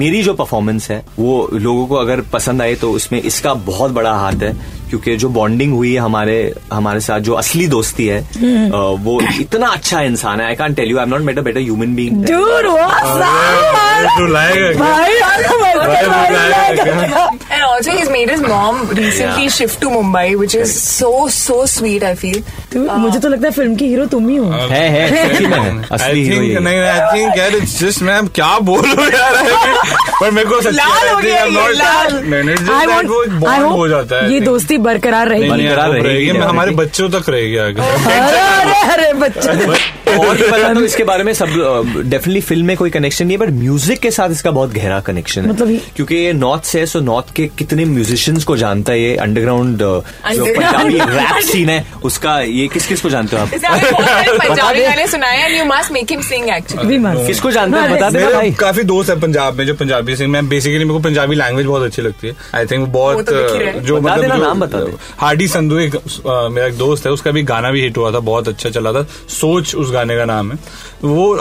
मेरी 0.01 0.21
जो 0.23 0.33
परफॉर्मेंस 0.33 0.89
है 0.91 0.97
वो 1.17 1.33
लोगों 1.53 1.85
को 1.87 1.95
अगर 1.95 2.21
पसंद 2.33 2.61
आए 2.61 2.73
तो 2.83 2.91
उसमें 2.91 3.19
इसका 3.21 3.53
बहुत 3.67 3.91
बड़ा 3.97 4.13
हाथ 4.19 4.43
है 4.43 4.51
क्योंकि 4.89 5.15
जो 5.23 5.29
बॉन्डिंग 5.29 5.73
हुई 5.73 5.91
है 5.93 5.99
हमारे 6.01 6.37
हमारे 6.73 6.99
साथ 7.07 7.19
जो 7.27 7.33
असली 7.41 7.67
दोस्ती 7.67 8.05
है 8.07 8.19
अ, 8.21 8.77
वो 9.03 9.19
इतना 9.41 9.67
अच्छा 9.67 10.01
इंसान 10.01 10.39
है 10.41 10.47
I 10.47 10.55
can 10.63 10.73
tell 10.73 10.89
you 10.91 10.97
I 10.97 11.03
am 11.03 11.09
not 11.09 11.21
met 11.29 11.37
a 11.39 11.41
better 11.49 11.59
human 11.59 11.93
being? 11.95 12.23
भाई, 14.79 15.19
also, 17.77 17.91
he's 17.91 18.09
made 18.09 18.29
his 18.29 18.41
mom 18.43 18.77
recently 18.91 19.47
Yeah. 19.47 19.55
shift 19.55 19.79
to 19.81 19.89
Mumbai, 19.89 20.25
which 20.41 20.55
is 20.55 20.73
so 20.83 21.11
so 21.37 21.57
sweet. 21.73 22.03
I 22.03 22.13
feel. 22.21 22.39
Dude, 22.71 22.89
मुझे 23.03 23.19
तो 23.19 23.29
लगता 23.29 23.47
है 23.47 23.53
फ़िल्म 23.53 23.75
की 23.75 23.87
hero 23.87 24.05
तुम 24.13 24.29
ही 24.29 24.35
हो 24.37 24.51
है 24.71 24.87
है 24.89 25.47
में 25.49 25.83
असली 25.91 26.23
हीरो 26.23 26.59
नहीं 26.59 26.79
आई 26.79 26.99
थिंक 27.13 27.37
यार 27.37 27.55
इट्स 27.55 27.79
जस्ट 27.79 28.01
मैं 28.09 28.17
क्या 28.39 28.57
बोलूँ 28.69 29.05
यार 29.07 29.43
पर 30.21 30.31
मेरे 30.31 30.49
को 30.49 30.61
सच्ची 30.61 30.75
लाल 30.77 31.09
हो 31.09 31.19
गया 31.21 31.43
ये, 31.43 31.73
लाल। 31.73 32.21
मैंने 32.33 32.55
want- 32.55 33.09
वो 33.09 33.49
I 33.49 33.59
हो 33.71 33.87
जाता 33.87 34.23
है 34.23 34.33
ये 34.33 34.39
दोस्ती 34.41 34.77
बरकरार 34.87 35.27
रहेगी 35.29 35.49
बरकरार 35.49 35.89
रहेगी, 35.91 36.07
रहेगी 36.07 36.31
मैं 36.39 36.47
हमारे 36.47 36.71
बच्चों 36.81 37.09
तक 37.09 37.29
रहेगी 37.29 37.57
आगे 37.67 37.81
अरे 38.17 38.81
अरे 38.93 39.13
बच्चे 39.21 39.95
और 40.17 40.37
तो 40.73 40.83
इसके 40.85 41.03
बारे 41.03 41.23
में 41.23 41.33
सब 41.33 41.47
डेफिनेटली 41.47 42.41
फ़िल्म 42.41 42.65
में 42.65 42.75
कोई 42.77 42.89
कनेक्शन 42.89 43.27
नहीं 43.27 43.37
है 43.37 43.45
बट 43.45 43.53
म्यूज़िक 43.53 43.99
के 43.99 44.11
साथ 44.11 44.29
इसका 44.31 44.51
बहुत 44.51 44.73
गहरा 44.73 44.99
कनेक्शन 45.07 45.41
है 45.41 45.49
मतलब 45.49 45.79
क्योंकि 45.95 46.15
ये 46.15 46.33
नॉर्थ 46.33 46.63
से 46.63 46.79
है 46.79 46.85
सो 46.85 46.99
नॉर्थ 47.01 47.33
के 47.35 47.47
कितने 47.67 47.85
म्यूजिशियंस 47.85 48.43
को 48.43 48.57
जानता 48.57 48.91
है 48.91 49.01
ये 49.01 49.15
अंडरग्राउंड 49.15 49.77
जो 49.77 49.99
पंजाबी 50.25 50.99
रैप 51.15 51.39
सीन 51.43 51.69
है 51.69 51.85
उसका 52.03 52.39
ये 52.41 52.67
किस 52.67 52.87
किस 52.87 53.01
को 53.01 53.09
जानते 53.09 53.35
हो 53.35 53.41
आप? 53.41 53.49
हमें 53.65 54.37
पंजाबी 54.37 54.81
गाने 54.81 55.07
सुनाए 55.07 55.65
must 55.67 55.91
make 55.91 56.11
him 56.11 56.21
sing 56.23 56.45
actually. 56.49 56.85
भी 56.85 56.97
मस्त 56.97 57.27
किसको 57.27 57.51
जानते 57.51 57.79
हो? 57.79 57.95
बता 57.95 58.09
देना 58.09 58.29
भाई। 58.29 58.51
काफ़ी 58.51 58.83
दोस्त 58.83 59.09
है 59.09 59.19
पंजाब 59.19 59.53
में 59.53 59.65
जो 59.65 59.73
पंजाबी 59.73 60.15
सिंग 60.15 60.31
मैं 60.31 60.47
बेसिकली 60.49 60.85
मेरे 60.85 60.99
को 60.99 60.99
पंजाबी 60.99 61.35
लैंग्वेज 61.35 61.65
बहुत 61.65 61.83
अच्छी 61.83 62.01
लगती 62.01 62.27
है। 62.27 62.35
आई 62.55 62.65
थिंक 62.65 62.79
वो 62.79 62.87
बहुत 62.93 63.29
तो। 63.29 63.79
जो 63.79 64.01
मतलब 64.01 64.43
नाम 64.43 64.59
बता 64.59 64.79
दे। 64.79 64.93
हार्डी 65.17 65.47
संधु 65.47 65.79
एक 65.79 65.95
मेरा 66.27 66.67
एक 66.67 66.77
दोस्त 66.77 67.05
है 67.05 67.11
उसका 67.11 67.31
भी 67.31 67.43
गाना 67.43 67.71
भी 67.71 67.81
हिट 67.81 67.97
हुआ 67.97 68.11
था 68.11 68.19
बहुत 68.31 68.47
अच्छा 68.47 68.69
चला 68.69 68.93
था। 68.93 69.03
सोच 69.29 69.75
उस 69.75 69.91
गाने 69.91 70.17
का 70.17 70.25
नाम 70.25 70.51
है। 70.51 70.57
वो 71.03 71.33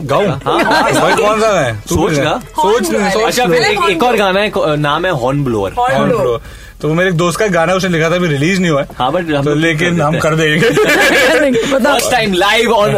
गाऊं 0.00 0.26
हाँ, 0.28 0.38
हाँ, 0.44 0.92
भाई 0.92 1.14
कौन 1.14 1.40
सा 1.40 1.60
है? 1.60 1.74
सोच 1.80 2.12
है। 2.12 2.38
सोच 2.40 2.94
अच्छा 2.94 3.46
फिर 3.46 3.62
एक, 3.62 3.78
एक 3.90 4.02
और 4.02 4.16
गाना 4.16 4.40
है 4.40 4.76
नाम 4.76 5.04
है 5.06 5.12
हॉर्न 5.12 5.44
ब्लोअर। 5.44 5.72
Horn 5.78 6.10
blow. 6.12 6.38
तो 6.80 6.88
वो 6.88 6.94
मेरे 6.94 7.08
एक 7.08 7.14
दोस्त 7.16 7.38
का 7.38 7.46
गाना 7.48 7.74
उसने 7.74 7.90
लिखा 7.90 8.08
था 8.10 8.14
अभी 8.14 8.28
रिलीज़ 8.28 8.60
नहीं 8.60 8.70
हुआ 8.70 8.80
है। 8.80 8.88
हाँ, 8.98 9.10
हम 9.10 9.44
तो 9.44 9.54
लेकिन 9.54 10.00
हम 10.00 10.18
कर 10.20 10.34
देंगे। 10.36 10.70
First 10.70 12.10
time 12.10 12.32
live 12.34 12.72
on 12.72 12.92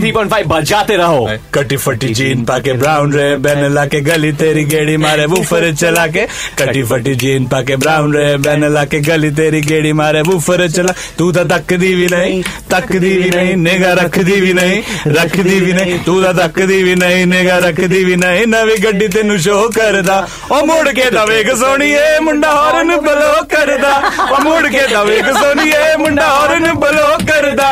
three 0.00 0.10
point 0.12 0.30
five 0.30 0.46
बजाते 0.48 0.96
रहो। 0.96 1.28
कटी 1.54 1.76
फटी 1.76 2.08
जीन 2.14 2.44
पाके 2.44 2.72
ब्राउन 2.72 3.12
रे 3.12 3.36
बैन 3.38 3.64
ला 3.74 3.84
के 3.86 4.00
गली 4.00 4.32
तेरी 4.32 4.64
गेड़ी 4.64 4.96
मारे 4.96 5.26
वूफर 5.26 5.72
चला 5.74 6.06
के 6.06 6.26
कटी 6.58 6.82
फटी 6.82 7.14
जीन 7.14 7.46
पाके 7.46 7.76
ब्राउन 7.76 8.14
रे 8.14 8.36
बैन 8.38 8.64
ला 8.74 8.84
के 8.84 9.00
गली 9.00 9.30
तेरी 9.30 9.60
गेड़ी 9.62 9.92
मारे 9.92 10.22
वूफर 10.22 10.68
चला। 10.68 10.92
तू 11.18 11.30
तो 11.32 11.44
तक 11.46 11.72
दी 11.74 11.94
भी 11.94 12.06
नहीं 12.06 12.42
तक 12.70 12.92
दी 12.92 13.14
भी 13.18 13.30
नहीं 13.30 13.56
निगा 13.56 13.92
रख 13.94 14.18
दी 14.20 14.40
भी 14.40 14.52
नहीं 14.52 14.82
रख 15.08 15.36
दी 15.38 15.60
भी 15.60 15.72
नहीं। 15.72 15.98
तू 16.04 16.20
तो 16.22 16.32
तक 16.32 16.60
दी 16.62 16.82
भी 16.82 16.94
नहीं 16.96 17.24
निगा 17.26 17.58
रख 17.58 17.80
दी 17.82 18.04
भी 18.04 18.16
नहीं। 18.16 18.46
नवी 18.48 18.76
गड्डी 18.82 19.08
तेनु 19.08 19.38
शो 19.38 19.68
करदा। 19.70 20.16
ओ 20.52 20.64
मुड़ 20.66 20.88
के 20.90 21.10
दवेग 21.10 21.50
सोणीए 21.56 22.18
मुंडा 22.20 22.41
हॉर्न 22.50 22.96
बलो 23.06 23.32
करदा 23.54 23.94
ओ 24.34 24.42
मुड़ 24.44 24.66
के 24.76 24.86
दवेग 24.94 25.30
सोणीए 25.38 25.96
मुंडा 26.04 26.26
हॉर्न 26.28 26.72
बलो 26.84 27.08
करदा 27.32 27.70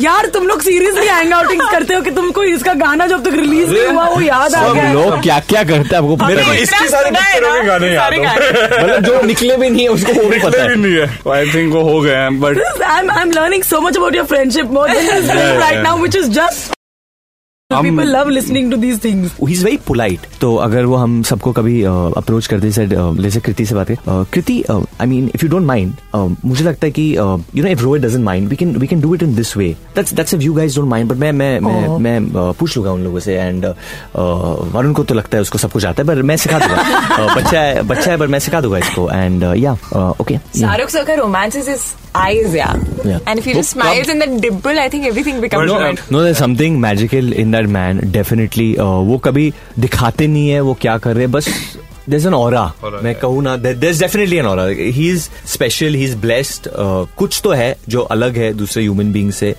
यार 0.00 0.26
तुम 0.34 0.46
लोग 0.48 0.60
सीरियसली 0.62 1.06
हैंग 1.06 1.32
आउटिंग 1.34 1.60
करते 1.70 1.94
हो 1.94 2.00
कि 2.02 2.10
तुमको 2.18 2.42
इसका 2.50 2.72
गाना 2.82 3.06
जब 3.06 3.24
तक 3.24 3.34
रिलीज़ 3.40 3.70
नहीं 3.72 3.86
हुआ 3.86 4.06
वो 4.08 4.20
याद 4.20 4.54
आ 4.54 4.72
गया 4.72 4.92
लोग 4.92 5.20
क्या 5.22 5.38
क्या 5.50 5.62
करते 5.70 5.94
हैं 5.96 6.02
आपको 6.02 6.26
मेरे 6.26 6.42
को 6.42 6.48
पता 6.48 6.52
है? 6.54 6.62
इसकी 6.62 6.88
सारी 6.88 7.10
पिक्चरों 7.16 7.52
के 7.60 7.66
गाने 7.66 7.92
याद 7.94 8.14
हो 8.14 8.22
मतलब 8.22 9.04
जो 9.06 9.20
निकले 9.26 9.56
भी 9.56 9.70
नहीं 9.70 9.82
है 9.82 9.88
उसको 9.98 10.12
वो 10.22 10.28
भी 10.30 10.38
पता 10.46 10.62
है 10.62 10.74
नहीं 10.76 10.94
है 10.94 11.34
आई 11.36 11.52
थिंक 11.54 11.72
वो 11.74 11.82
हो 11.92 12.00
गए 12.00 12.14
हैं 12.16 12.40
but 12.40 12.62
I'm 12.96 13.10
I'm 13.20 13.36
learning 13.40 13.68
so 13.74 13.82
much 13.88 14.02
about 14.02 14.20
your 14.20 14.26
friendship 14.34 14.76
more 14.78 14.88
than 14.94 15.06
this 15.14 15.30
film 15.30 15.38
yeah, 15.38 15.64
right 15.64 15.80
yeah. 15.80 15.88
now, 15.90 15.96
which 16.04 16.20
is 16.24 16.36
just. 16.40 16.68
हम- 16.68 16.79
People 17.70 18.04
love 18.04 18.26
listening 18.26 18.68
to 18.70 18.76
these 18.76 18.96
things. 19.02 19.34
Is 19.50 19.64
very 19.64 20.16
तो 20.40 20.54
अगर 20.56 20.84
वो 20.84 20.96
हम 20.96 21.22
सबको 21.22 21.52
कभी 21.52 21.82
अप्रोच 21.82 22.46
करते 22.46 22.70
सेड 22.72 22.94
जैसे 23.20 23.40
कृति 23.40 23.66
से 23.66 23.74
बात 23.74 23.90
है 23.90 23.96
Kriti 24.32 24.62
I 24.70 25.06
mean 25.06 25.30
if 25.34 25.44
you 25.44 25.50
don't 25.50 25.66
mind 25.66 25.92
मुझे 26.44 26.64
लगता 26.64 26.86
है 26.86 26.90
कि 26.92 27.04
you 27.14 27.62
know 27.64 27.68
if 27.68 27.80
Rohit 27.80 28.02
doesn't 28.02 28.24
mind 28.24 28.48
we 28.48 28.56
can 28.56 28.76
we 28.76 28.86
can 28.86 29.00
do 29.00 29.14
it 29.14 29.22
in 29.22 29.34
this 29.34 29.56
way 29.56 29.68
that's 29.96 30.14
that's 30.14 30.34
if 30.34 30.42
you 30.42 30.54
guys 30.54 30.76
don't 30.76 30.88
mind 30.88 31.10
but 31.10 31.16
मैं 31.16 31.32
मैं 31.32 31.60
मैं 31.60 31.86
Oh. 31.90 32.00
मैं 32.00 32.52
पूछ 32.58 32.76
लूँगा 32.76 32.92
उन 32.92 33.04
लोगों 33.04 33.20
से 33.20 33.36
एंड 33.36 33.66
वरुण 34.16 34.92
को 34.92 35.04
तो 35.04 35.14
लगता 35.14 35.36
है 35.36 35.42
उसको 35.42 35.58
सब 35.58 35.72
कुछ 35.72 35.84
आता 35.84 36.02
है 36.02 36.06
पर 36.08 36.22
मैं 36.22 36.36
सिखा 36.36 36.58
दूँगा 36.58 37.34
बच्चा 37.34 37.60
है 37.60 37.82
बच्चा 37.82 38.10
है 38.10 38.18
पर 38.18 38.26
मैं 38.26 38.38
सिखा 38.38 38.60
दूँगा 38.60 38.78
इसको 38.78 39.10
एंड 39.10 39.42
या 39.56 39.72
okay 40.20 40.38
Shahrukh 40.58 40.90
Sir 40.90 41.04
ka 41.04 41.20
romance 41.22 41.62
is 41.62 41.68
his 41.68 41.90
eyes, 42.14 42.54
yeah. 42.54 42.76
Yeah. 43.04 43.18
And 43.26 43.38
if 43.38 43.44
he 43.44 43.52
just 43.54 43.70
smiles 43.70 44.08
in 44.08 44.18
that 44.18 44.40
dimple, 44.40 44.78
I 44.78 44.88
think 44.88 45.06
everything 45.06 45.40
becomes 45.40 45.70
good. 45.70 46.00
नो 46.12 46.22
there's 46.22 46.38
something 46.38 46.80
magical 46.80 47.32
in 47.32 47.52
that 47.52 47.59
man 47.62 47.72
man 47.72 48.12
definitely 48.12 48.76
वो 48.80 49.18
कभी 49.18 49.52
दिखाते 49.78 50.26
नहीं 50.26 50.48
है 50.48 50.60
वो 50.60 50.74
क्या 50.74 50.98
कर 50.98 51.14
रहे 51.14 51.22
हैं 51.22 51.32
बस 51.32 51.48
there's 52.10 52.26
an 52.26 52.34
aura. 52.34 52.62
Aura, 52.82 53.00
मैं 53.02 53.14
कहूँ 53.20 53.42
ना 53.42 53.56
there's 53.64 53.98
definitely 54.02 54.38
an 54.38 54.46
aura. 54.46 54.66
He 54.98 55.08
special 55.54 55.98
he 56.00 56.06
blessed. 56.24 56.68
Uh, 56.74 57.06
कुछ 57.16 57.40
तो 57.44 57.50
है 57.52 57.68
जो 57.88 58.02
अलग 58.16 58.36
है 58.36 58.52
दूसरे 58.54 58.82
ह्यूमन 58.82 59.12
बीइंग 59.12 59.30
से. 59.32 59.54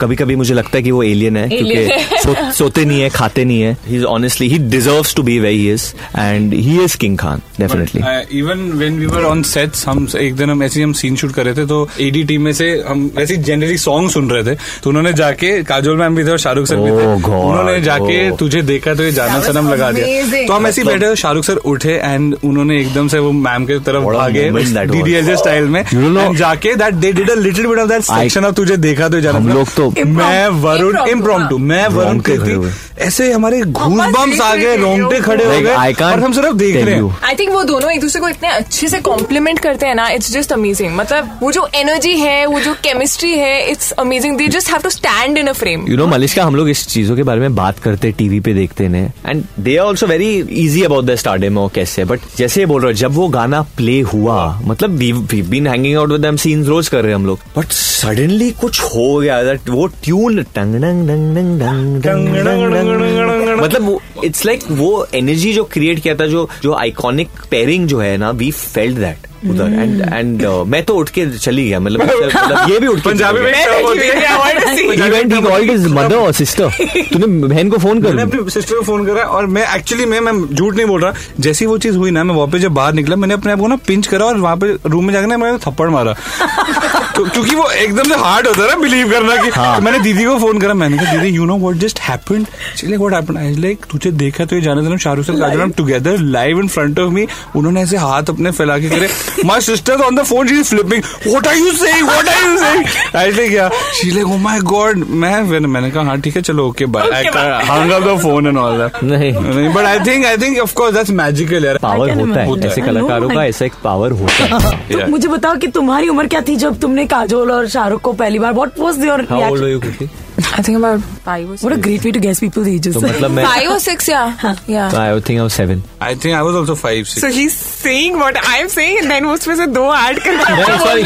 कभी 0.00 0.16
कभी 0.16 0.36
मुझे 0.36 0.54
लगता 0.54 0.76
है 0.76 0.82
कि 0.82 0.90
वो 0.90 1.02
एलियन 1.02 1.36
है 1.36 1.48
क्योंकि 1.48 2.18
सो, 2.22 2.34
सोते 2.58 2.84
नहीं 2.84 3.00
है 3.00 3.08
खाते 3.10 3.44
नहीं 3.44 3.60
है. 3.62 3.76
He 3.86 3.96
is 3.96 4.04
honestly 4.04 4.48
he 4.48 4.58
deserves 4.68 5.14
to 5.14 5.22
be 5.22 5.38
way 5.38 5.50
he 5.50 5.70
is 5.72 5.84
and 6.18 6.54
he 6.54 6.78
is 6.84 6.96
King 6.96 7.18
Khan 7.18 7.42
definitely 7.60 8.02
even 8.38 8.70
when 8.82 8.98
we 8.98 9.06
were 9.06 9.24
on 9.24 9.42
sets 9.52 9.86
हम 9.88 10.06
एक 10.20 10.36
दिन 10.36 10.50
हम 10.50 10.62
ऐसे 10.62 10.82
हम 10.82 10.92
सीन 11.02 11.16
शूट 11.16 11.32
कर 11.34 11.44
रहे 11.44 11.54
थे 11.54 11.66
तो 11.66 11.88
एडी 12.00 12.24
टीम 12.24 12.42
में 12.42 12.52
से 12.52 12.70
हम 12.88 13.10
ऐसे 13.18 13.36
जनरली 13.50 13.78
सॉन्ग 13.78 14.10
सुन 14.10 14.30
रहे 14.30 14.44
थे 14.44 14.54
तो 14.82 14.90
उन्होंने 14.90 15.12
जाके 15.12 15.62
काजोल 15.64 15.96
मैम 15.98 16.16
भी 16.16 16.24
थे 16.24 16.30
और 16.30 16.38
शाहरुख 16.38 16.66
सर 16.66 16.76
भी 16.76 16.90
थे 16.90 17.00
Oh, 17.02 17.28
उन्होंने 17.28 17.80
जाके 17.82 18.18
Oh. 18.30 18.38
तुझे 18.38 18.62
देखा 18.62 18.94
तो 18.94 19.02
ये 19.02 19.12
जाना 19.12 19.40
सनम 19.42 19.68
लगा 19.70 19.90
दिया। 19.92 20.46
तो 20.46 20.52
हम 20.52 20.66
ऐसे 20.66 20.80
ही 20.82 20.86
बैठे 20.88 21.14
शाहरुख 21.16 21.44
सर 21.44 21.56
उठे 21.72 21.91
एंड 21.94 22.36
उन्होंने 22.44 22.80
एकदम 22.80 23.08
से 23.08 23.18
वो 23.18 23.32
मैम 23.32 23.64
के 23.66 23.78
तरफ़ 23.78 24.04
आगे 24.16 24.50
भागे. 24.50 24.84
डीडीएलजे 24.92 25.36
स्टाइल 25.36 25.64
में 25.64 25.84
You 25.84 26.10
know- 26.16 26.34
जाके 26.36 26.74
that 26.74 26.94
they 26.94 27.12
did 27.12 27.30
a 27.30 27.34
little 27.34 27.66
bit 27.66 27.78
of 27.78 27.88
that 27.88 28.02
section 28.02 28.44
of 28.44 28.54
तुझे 28.54 28.76
देखा 28.76 29.08
तो 29.08 29.20
जाना 29.20 29.38
हम 29.38 29.48
लोग 29.48 29.68
तो 29.76 29.90
मैं 30.06 30.48
वरुण 30.62 30.98
इम्प्रोम्प्टू 31.08 31.58
मैं 31.58 31.86
वरुण 31.88 32.18
कहती। 32.28 32.54
ऐसे 33.02 33.32
हमारे 33.32 33.60
घूस 33.60 34.06
बम्स 34.16 34.40
आ 34.40 34.54
गए 34.54 34.76
रोंगटे 34.76 35.20
खड़े 35.20 35.44
हो। 35.44 35.60
गए 35.60 35.92
और 36.04 36.20
हम 36.20 36.32
सिर्फ़ 36.32 36.56
देख 36.56 36.76
रहे 36.76 36.94
हैं। 36.94 37.16
आई 37.24 37.34
थिंक 37.34 37.50
वो 37.50 37.62
दोनों 37.64 37.90
एक 37.90 38.00
दूसरे 38.00 38.20
को 38.20 38.28
इतने 38.28 38.48
अच्छे 38.48 38.88
से 38.88 38.98
कॉम्प्लीमेंट 38.98 39.58
करते 39.58 39.86
हैं 39.86 39.94
ना 39.94 40.08
इट्स 40.08 40.32
जस्ट 40.32 40.52
अमेजिंग 40.52 40.96
मतलब 40.96 41.38
वो 41.42 41.52
जो 41.52 41.68
एनर्जी 41.74 42.12
है 42.12 42.46
वो 42.46 42.60
जो 42.60 42.74
केमिस्ट्री 42.74 43.30
है 43.30 43.70
it's 43.70 43.90
amazing 43.92 44.36
they 44.36 44.48
just 44.48 44.70
have 44.70 44.78
to 44.78 44.90
stand 44.90 45.38
in 45.38 45.46
a 45.46 45.52
frame 45.52 45.86
you 45.88 45.96
know 45.96 46.06
Malishka 46.06 46.44
हम 46.44 46.56
लोग 46.56 46.70
इस 46.70 46.86
चीज़ों 46.86 47.16
के 47.16 47.22
बारे 47.22 47.40
में 47.40 47.54
बात 47.54 47.78
करते 47.78 48.12
टीवी 48.12 48.40
पे 48.40 48.54
देखते 48.54 48.84
हैं 48.84 49.14
and 49.26 49.44
they 49.60 49.76
are 49.76 49.86
also 49.86 50.06
very 50.06 50.34
easy 50.50 50.82
about 50.82 51.04
the 51.04 51.14
stardom 51.14 51.58
और 51.58 51.70
कैसे 51.74 52.04
बट 52.04 52.20
जैसे 52.38 52.66
बोल 52.66 52.82
रहे 52.82 52.92
हो 52.92 52.98
जब 52.98 53.14
वो 53.14 53.28
गाना 53.28 53.62
प्ले 53.62 54.00
हुआ 54.00 54.60
मतलब 54.64 54.90
we 54.90 55.12
been 55.42 55.66
hanging 55.66 55.96
out 55.96 56.12
with 56.12 56.20
them 56.20 56.36
scenes 56.36 56.68
रोज 56.68 56.88
कर 56.88 56.98
रहे 56.98 57.08
हैं 57.08 57.14
हम 57.14 57.26
लोग 57.26 57.38
बट 57.58 57.66
सडनली 57.72 58.50
कुछ 58.50 58.80
हो 58.80 59.20
गया 59.20 59.40
वो 59.52 59.86
ट्यून 59.86 60.42
टंग 60.42 60.74
डंग 60.74 61.08
डंग 61.08 61.36
डंग 61.36 62.02
डंग 62.02 62.74
डंग 62.74 62.91
डंग 62.98 63.41
डंग 63.54 63.64
मतलब 63.64 63.98
इट्स 64.24 64.46
लाइक 64.46 64.60
वो 64.70 65.06
एनर्जी 65.14 65.52
जो 65.52 65.64
क्रिएट 65.64 66.00
किया 66.02 66.14
था 66.14 66.26
जो 66.26 66.48
जो 66.62 66.74
आइकॉनिक 66.74 67.28
पेयरिंग 67.50 67.86
जो 67.88 68.00
है 68.00 68.16
ना 68.16 68.30
वी 68.30 68.50
फेल्ट 68.50 68.98
दैट 68.98 69.26
उधर। 69.50 69.64
एंड 69.64 70.00
एंड 70.14 70.42
मैं 70.66 70.82
तो 70.84 70.94
उठ 70.94 71.08
के 71.10 71.26
चली 71.38 71.68
गया 71.68 71.80
मतलब 71.80 72.02
मतलब 72.02 72.70
ये 72.70 72.78
भी 72.80 72.86
उठ 72.86 73.00
के 73.00 73.10
पंजाबी 73.10 73.40
में 73.40 73.82
होती 73.82 73.98
है। 73.98 75.40
called 75.42 75.70
his 75.70 75.86
mother 75.96 76.18
or 76.18 76.32
sister. 76.40 76.68
तूने 77.12 77.26
बहन 77.48 77.68
को 77.68 77.78
फ़ोन 77.78 78.02
कर 78.02 78.08
मैंने 78.08 78.22
अपनी 78.22 78.50
सिस्टर 78.50 78.74
को 78.74 78.82
फ़ोन 78.82 79.06
करा 79.06 79.22
और 79.22 79.46
मैं 79.46 79.66
एक्चुअली 79.76 80.06
मैं 80.06 80.20
मैं 80.20 80.32
झूठ 80.54 80.74
नहीं 80.74 80.86
बोल 80.86 81.00
रहा। 81.02 81.12
जैसी 81.40 81.66
वो 81.66 81.78
चीज़ 81.78 81.96
हुई 81.96 82.10
ना 82.10 82.24
मैं 82.24 82.34
वापस 82.34 82.58
जब 82.58 82.72
बाहर 82.72 82.92
निकला 82.92 83.16
मैंने 83.16 83.34
अपने 83.34 83.52
आप 83.52 83.58
को 83.58 83.66
ना 83.66 83.76
पिंच 83.76 84.06
करा 84.06 84.24
और 84.24 84.36
वहाँ 84.36 84.56
पे 84.56 84.76
रूम 84.86 85.04
में 85.06 85.12
जाकर 85.12 85.26
ना 85.26 85.36
मैंने 85.36 85.58
थप्पड़ 85.58 85.88
मारा। 85.88 86.12
तो, 87.16 87.24
क्योंकि 87.24 87.54
वो 87.54 87.70
एकदम 87.70 88.02
से 88.02 88.14
हार्ड 88.14 88.46
होता 88.46 88.62
है 88.62 88.68
ना 88.68 88.76
बिलीव 88.76 89.10
करना 89.10 89.36
कि 89.36 89.48
हाँ। 89.48 89.76
तो 89.76 89.82
मैंने 89.82 89.98
दीदी 89.98 90.24
को 90.24 90.38
फ़ोन 90.38 90.58
करा 90.58 90.74
मैंने 90.74 90.98
कहा 90.98 91.12
दीदी 91.12 91.36
you 91.36 91.44
know 91.44 91.58
what 91.58 91.76
just 91.76 92.00
happened 92.00 92.46
like 92.84 93.00
what 93.00 93.14
happened 93.14 93.38
I 93.42 93.54
like 93.56 93.84
तुझे 93.90 94.10
देखा 94.22 94.44
तो 94.44 94.56
ये 94.56 94.62
जाने 94.62 94.82
देना 94.82 94.96
Shahrukh 95.04 95.24
sir 95.26 95.40
Kajol 95.40 95.70
together 95.76 96.18
live 96.36 96.60
in 96.60 96.68
front 96.68 96.98
of 96.98 97.12
me 97.12 97.26
उन्होंने 97.56 97.82
ऐसे 97.82 97.96
हाथ 97.96 98.30
अपने 98.30 98.50
फैला 98.50 98.78
के 98.78 98.88
करे। 98.88 99.08
My 99.44 99.60
sister 99.60 100.02
on 100.02 100.16
the 100.16 100.22
phone 100.24 100.48
she 100.48 100.58
is 100.60 100.68
flipping 100.68 101.02
what 101.26 101.46
are 101.46 101.56
you 101.56 101.72
saying 101.74 102.06
what 102.08 102.28
are 102.28 102.48
you 102.48 102.56
saying 102.58 103.16
I 103.16 103.30
like 103.30 103.52
yeah 103.52 103.68
she 103.94 104.10
like 104.10 104.26
oh 104.26 104.36
my 104.38 104.60
god 104.72 105.04
मैं 105.22 105.48
फिर 105.50 105.66
मैंने 105.66 105.90
कहा 105.90 106.04
हाँ 106.04 106.20
ठीक 106.20 106.36
है 106.36 106.42
चलो 106.42 106.68
okay 106.68 106.86
bye 106.96 107.10
I 107.10 107.24
hung 107.70 107.90
up 107.90 108.02
the 108.02 108.18
phone 108.22 108.46
and 108.46 108.58
all 108.58 108.78
that 108.78 109.02
नहीं। 109.04 109.32
No 109.32 109.68
but 109.74 109.84
I 109.84 109.98
think 110.06 110.26
I 110.26 110.36
think 110.36 110.58
of 110.58 110.74
course 110.74 110.94
that's 110.94 111.10
magical 111.22 111.64
यार। 111.64 111.78
पावर 111.82 112.10
होता 112.10 112.40
है 112.40 112.58
ऐसे 112.66 112.80
कलाकारों 112.80 113.28
का 113.28 113.44
ऐसा 113.44 113.64
एक 113.64 113.72
पावर 113.84 114.12
होता 114.12 114.44
है। 114.44 114.72
तो 114.92 115.06
मुझे 115.10 115.28
बताओ 115.28 115.56
कि 115.56 115.66
तुम्हारी 115.76 116.08
उम्र 116.08 116.26
क्या 116.26 116.40
थी 116.48 116.56
जब 116.56 116.80
तुमने 116.80 117.06
काजोल 117.06 117.52
और 117.52 117.68
शाहरुख 117.68 118.00
को 118.00 118.12
पहली 118.12 118.38
बार 118.38 118.52
what 118.52 118.78
was 118.78 119.04
your 119.04 119.26
How 119.32 119.42
old 119.48 119.62
are 119.62 120.21
Kriti? 120.36 120.52
I 120.54 120.62
think 120.68 120.76
about 120.76 121.00
five 121.26 121.50
और 121.50 121.56
what 121.62 121.72
a 121.72 121.80
great 121.82 122.04
way 122.04 122.10
to 122.12 122.20
guess 122.20 122.38
people's 122.40 122.68
ages 122.68 122.94
तो 122.94 123.00
मतलब 123.00 123.30
मैं 123.30 123.44
फाइव 123.46 123.70
और 123.72 123.78
सिक्स 123.78 124.08
या 124.08 124.22
या 124.70 124.84
I 125.00 125.20
think 125.28 125.40
I 125.40 125.48
7 125.48 125.80
I 126.02 126.14
think 126.14 126.34
I 126.34 126.42
was 126.42 126.56
also 126.56 126.74
5 126.82 127.06
6 127.12 127.20
So 127.22 127.30
he's 127.36 127.54
saying 127.84 128.18
what 128.22 128.38
I'm 128.52 128.68
saying 128.74 128.98
and 129.00 129.12
then 129.12 129.26
उसमें 129.32 129.54
से 129.56 129.66
दो 129.76 129.84
ऐड 129.96 130.18
कर 130.26 130.32
सॉरी 130.78 131.02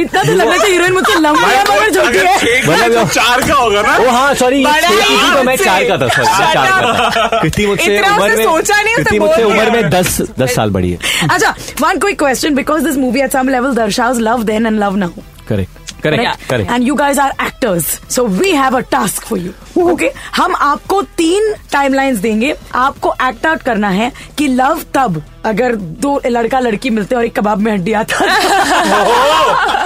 इतना 0.00 0.22
तो 0.22 0.32
लग 0.32 0.46
रहा 0.46 0.56
था 0.56 0.64
हीरोइन 0.64 0.92
मुझसे 0.92 1.14
लंबी 1.20 1.50
है 1.50 1.62
मगर 1.64 1.90
छोटी 1.94 2.18
है 2.18 2.34
मतलब 2.68 3.08
चार 3.08 3.42
का 3.48 3.54
होगा 3.54 3.82
ना? 3.82 3.96
ओ 3.98 4.10
हाँ 4.10 4.34
सॉरी 4.42 4.64
बड़ा 4.64 4.88
ही 4.88 4.96
कृति 4.96 5.32
तो 5.32 5.42
मैं 5.42 5.44
मुझसे। 5.44 5.64
चार 5.64 5.84
का 5.88 5.96
था 5.98 6.08
सॉरी 6.08 6.28
मैं 6.28 6.54
चार 6.54 6.66
का 6.66 7.10
था। 7.10 7.40
कृति 7.40 7.66
मुझसे 7.66 7.96
इतना 7.96 8.14
उम्र 8.16 8.24
उसने 8.24 8.36
में 8.36 8.44
सोचा 8.44 8.82
नहीं, 8.82 8.94
उसने 8.94 9.04
कृति 9.04 9.18
बोल 9.18 9.28
मुझसे 9.28 9.44
दिया। 9.44 9.54
उम्र 9.54 9.70
में 9.70 9.90
दस 9.90 10.20
दस 10.38 10.54
साल 10.56 10.70
बड़ी 10.70 10.90
है। 10.90 10.98
अच्छा 11.30 11.54
one 11.80 11.98
quick 11.98 12.18
question 12.18 12.54
because 12.54 12.84
this 12.84 12.96
movie 12.96 13.20
at 13.20 13.32
some 13.32 13.48
level 13.48 13.74
दर्शाओज 13.76 14.20
love 14.20 14.42
then 14.44 14.66
and 14.66 14.78
love 14.80 14.96
now 14.96 15.22
correct 15.48 15.85
correct 16.10 16.48
correct 16.50 16.72
and 16.72 16.86
you 16.88 16.94
guys 16.94 17.20
are 17.20 17.32
actors 17.46 17.86
so 18.14 18.26
we 18.26 18.50
have 18.50 18.76
a 18.76 18.80
task 18.92 19.22
for 19.22 19.38
you 19.38 19.52
okay 19.90 20.10
हम 20.36 20.54
आपको 20.54 21.02
तीन 21.16 21.52
टाइमलाइंस 21.72 22.18
देंगे। 22.18 22.54
आपको 22.74 23.14
act 23.28 23.46
out 23.46 23.62
करना 23.62 23.88
है 23.88 24.12
कि 24.38 24.46
love 24.48 24.82
तब 24.94 25.22
अगर 25.44 25.74
दो 25.76 26.20
लड़का 26.26 26.60
लड़की 26.60 26.90
मिलते 26.90 27.14
हैं 27.14 27.20
और 27.20 27.26
एक 27.26 27.38
कबाब 27.38 27.58
में 27.58 27.72
हड्डी 27.72 27.92
आता 27.92 28.16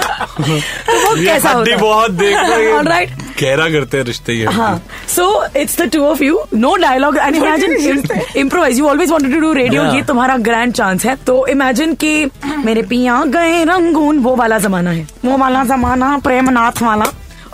तो 0.25 0.99
वो 1.05 1.15
कैसा 1.25 1.49
होता 1.51 1.77
बहुत 1.77 2.11
हैं। 2.21 2.81
Right. 2.83 3.19
गहरा 3.41 3.69
करते 3.69 3.97
हैं 3.97 4.03
रिश्ते 4.05 4.33
ये 4.33 4.45
हाँ 4.45 4.81
so 5.15 5.23
it's 5.57 5.77
the 5.81 5.89
two 5.93 6.03
of 6.05 6.23
you 6.23 6.39
know 6.53 6.75
dialogue 6.75 7.17
and 7.17 7.35
imagine 7.35 8.03
improvise 8.37 8.79
you 8.79 8.87
always 8.87 9.11
wanted 9.11 9.33
to 9.33 9.39
do 9.39 9.51
radio 9.53 9.83
ये 9.93 10.01
तुम्हारा 10.01 10.37
ग्रैंड 10.37 10.73
चांस 10.73 11.05
है. 11.05 11.15
तो 11.27 11.45
इमेजिन 11.47 11.93
कि 11.95 12.29
मेरे 12.65 12.81
पिया 12.81 13.23
गए 13.27 13.63
रंगून 13.63 14.19
वो 14.19 14.35
वाला 14.35 14.59
जमाना 14.59 14.91
है। 14.91 15.07
वो 15.25 15.37
वाला 15.37 15.63
जमाना 15.63 16.17
प्रेमनाथ 16.17 16.81
वाला। 16.83 17.05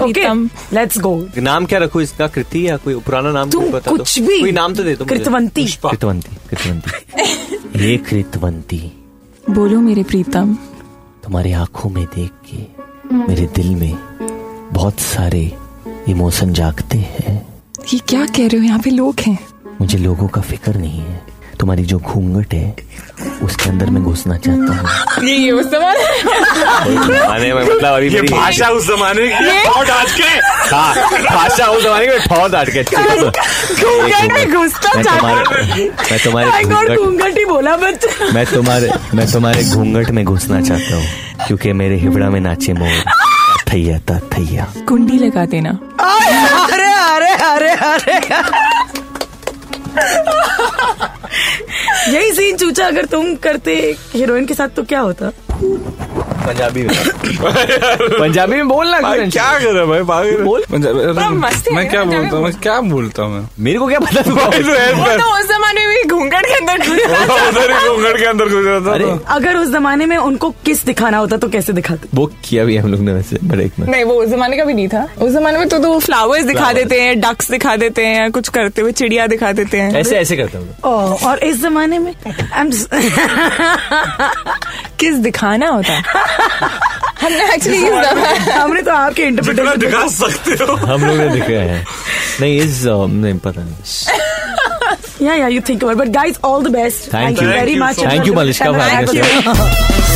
ओके। 0.03 0.27
लेट्स 0.75 0.99
गो 0.99 1.13
नाम 1.38 1.65
क्या 1.65 1.80
रखो 1.80 2.01
इसका? 2.01 2.27
कृति 2.27 2.67
या 2.69 2.77
कोई 2.77 2.95
पुराना 3.06 3.32
नाम 3.32 3.49
तुम 3.49 3.71
बता 3.71 3.91
दो? 3.91 3.97
कुछ 3.97 4.19
भी। 4.19 4.39
कोई 4.39 4.51
नाम 4.51 4.73
तो 4.75 4.84
दे 4.84 4.95
दो 4.95 5.06
कृतवंती। 5.06 5.65
कृतवंती 5.65 6.36
कृतवंती। 6.49 7.86
ये 7.86 7.97
कृतवंती। 8.10 8.80
बोलो 9.49 9.80
मेरे 9.80 10.03
प्रीतम। 10.03 10.58
तुम्हारी 11.27 11.51
आँखों 11.51 11.89
में 11.89 12.05
देख 12.05 12.31
के 12.49 12.57
मेरे 13.15 13.45
दिल 13.45 13.75
में 13.75 13.97
बहुत 14.73 14.99
सारे 14.99 15.57
इमोशन 16.09 16.53
जागते 16.53 16.97
हैं। 16.97 17.47
ये 17.93 17.99
क्या 17.99 18.25
कह 18.25 18.47
रहे 18.47 18.57
हो? 18.57 18.63
यहाँ 18.63 18.79
पे 18.79 18.89
लोग 18.89 19.19
हैं। 19.19 19.39
मुझे 19.81 19.97
लोगों 19.97 20.27
का 20.27 20.41
फ़िक्र 20.41 20.75
नहीं 20.77 20.99
है। 20.99 21.21
तुम्हारी 21.60 21.84
जो 21.86 21.98
घूंघट 22.00 22.54
है 22.54 22.76
उसके 23.43 23.70
अंदर 23.70 23.89
मैं 23.89 24.04
घुसना 24.04 24.38
चाहता 24.38 24.74
हूँ। 24.74 25.28
ये 25.28 25.36
ये 25.36 25.52
उस 25.52 25.70
जमाने 25.72 26.04
जमाने 27.08 27.54
में 27.54 27.62
मतलब 27.63 27.93
अभी 27.93 28.10
ये 28.15 28.22
भाषा 28.22 28.70
उस 28.70 28.88
जमाने 28.88 29.28
की 29.28 29.70
और 29.70 29.89
आज 29.91 30.12
के। 30.20 30.24
हाँ, 30.76 30.93
भाषा 31.24 31.65
उस 31.65 31.84
जमाने 31.84 32.08
में 32.08 32.20
ठौर 32.28 32.50
डाट 32.52 32.70
के। 32.70 32.84
घूंघट 32.84 34.34
में 34.34 34.54
घुसता 34.54 34.96
मैं 34.96 35.04
चाहता 35.04 35.20
तुम्हारे 35.20 35.89
मैं 36.12 36.20
तुम्हारे 36.24 36.63
घूंघट 36.63 36.98
घूंघट 36.98 37.38
ही 37.38 37.46
बोला 37.46 37.76
बच्चा 37.78 38.32
मैं 38.34 38.46
तुम्हारे 38.54 38.91
मैं 39.15 39.32
तुम्हारे 39.32 39.63
घूंघट 39.63 40.10
में 40.10 40.24
घुसना 40.26 40.62
चाहता 40.62 40.96
हूँ 40.96 41.48
क्योंकि 41.48 41.74
मेरे 41.82 41.96
हिबड़ा 42.00 42.30
में 42.30 42.39
नाचे 42.41 42.74
मोर। 42.74 43.04
थैया 43.72 43.98
ता 44.08 44.20
थैया 44.34 44.65
कुंडी 44.88 45.17
लगा 45.20 45.46
देना। 45.46 45.70
अरे 46.00 46.91
अरे 46.93 47.34
अरे 47.46 47.72
अरे 47.88 48.15
यही 52.12 52.31
सीन 52.33 52.57
चूचा 52.57 52.88
अगर 52.88 53.05
तुम 53.05 53.36
करते 53.43 53.75
हीरोइन 54.13 54.45
के 54.45 54.53
साथ 54.53 54.69
तो 54.75 54.83
क्या 54.83 54.99
होता? 54.99 55.31
पंजाबी 56.45 56.82
में। 56.84 56.95
पंजाबी 58.19 58.56
में 58.56 58.67
बोलना 58.67 59.00
भाई 59.02 59.26
क्या 59.30 59.52
कर 59.60 59.73
रहा 59.73 59.95
है 59.95 60.04
भाई? 60.04 60.32
बोल। 60.32 60.63
पंजाबी- 60.71 61.32
मस्ती 61.43 61.69
है 61.69 61.76
मैं 61.76 61.89
क्या 61.89 62.04
बोलता 62.04 62.38
हूँ 62.38 62.52
क्या 62.63 62.80
बोलता 62.82 63.23
हूँ 63.23 63.39
मैं? 63.39 63.47
मेरे 63.60 63.80
को 63.80 63.88
क्या 63.88 64.00
पता 64.00 64.21
तू 64.21 64.36
भाई 64.36 64.60
तो 64.63 65.17
तो 65.17 65.28
उस 65.39 65.47
जमाने 65.47 65.86
में 65.88 65.95
भी 65.97 66.04
घूंघट 66.10 66.45
के 66.45 66.54
अंदर 66.54 66.78
उधर 67.50 67.71
ही 67.71 67.88
घूंघट 67.89 68.17
के 68.19 68.26
अंदर 68.26 68.45
घुस 68.45 68.65
रहा 68.65 68.80
था। 68.88 68.97
तो। 68.97 69.23
अगर 69.34 69.56
उस 69.58 69.67
जमाने 69.71 70.06
में 70.06 70.15
उनको 70.17 70.50
किस 70.65 70.86
दिखाना 70.86 71.17
होता 71.17 71.38
तो 71.38 71.47
कैसे 71.50 71.73
दिखाते? 71.73 72.08
वो 72.13 72.26
किया 72.45 72.65
भी 72.65 72.78
हम 72.78 72.91
लोग 72.91 73.00
ने 73.00 73.13
वैसे 73.13 73.39
ब्रेक 73.43 73.71
में 73.80 73.88
नहीं 73.88 74.04
वो 74.04 74.13
उस 74.13 74.30
जमाने 74.30 74.58
का 74.58 74.63
भी 74.65 74.73
नहीं 74.73 74.88
था। 74.88 75.08
उस 75.21 75.32
जमाने 75.32 75.58
में 75.60 75.67
तो 75.69 75.80
तो 75.80 76.00
फ्लावर्स 76.00 76.43
दिखा 76.43 76.71
देते 76.73 77.02
हैं 77.02 77.19
डक्स 77.21 77.52
दिखा 77.52 77.76
देते 77.76 78.06
हैं 78.06 78.32
कुछ 78.32 78.47
करते 78.50 78.82
हुए 78.82 78.91
चिड़िया 78.91 79.28
दिखा 79.28 79.52
देते 79.52 79.78
हैं। 79.80 79.93
ऐसे 79.95 80.17
ऐसे 80.17 80.36
करता 80.38 80.60
हूँ। 80.60 80.67
और 81.28 81.39
इस 81.43 81.62
जमाने 81.62 82.00
में 82.00 82.13
किस 85.00 85.15
दिखाना 85.15 85.67
होता? 85.69 85.93
है 85.93 86.04
हमने 87.21 87.53
एक्चुअली 87.53 87.77
यूज़ 87.77 88.05
जमाने 88.09 88.51
हमने 88.51 88.81
तो 88.81 88.91
आपके 88.91 89.23
इंटरप्रिटेशन 89.23 89.79
दिखा 89.79 90.07
सकते 90.07 90.51
हो। 90.51 90.75
हम 90.75 91.05
लोग 91.05 91.17
ने 91.17 91.29
दिखे 91.29 91.55
हैं। 91.55 91.87
नहीं 92.41 92.61
इस 92.61 92.83
नहीं 92.85 93.33
पता 93.33 93.61
नहीं 93.61 93.75
yeah 95.27 95.33
yeah 95.33 95.47
you 95.47 95.61
think 95.69 95.83
about 95.83 95.97
but 95.97 96.07
guys 96.07 96.35
all 96.43 96.63
the 96.63 96.67
best 96.67 97.11
Thank 97.11 97.37
you. 97.37 97.43
Very 97.43 97.75
Thank 97.75 97.97
you 97.97 98.05
much 98.05 98.13
Thank 98.13 98.27
you, 98.27 98.37
Malishka 98.37 98.77
भाई। 98.77 99.05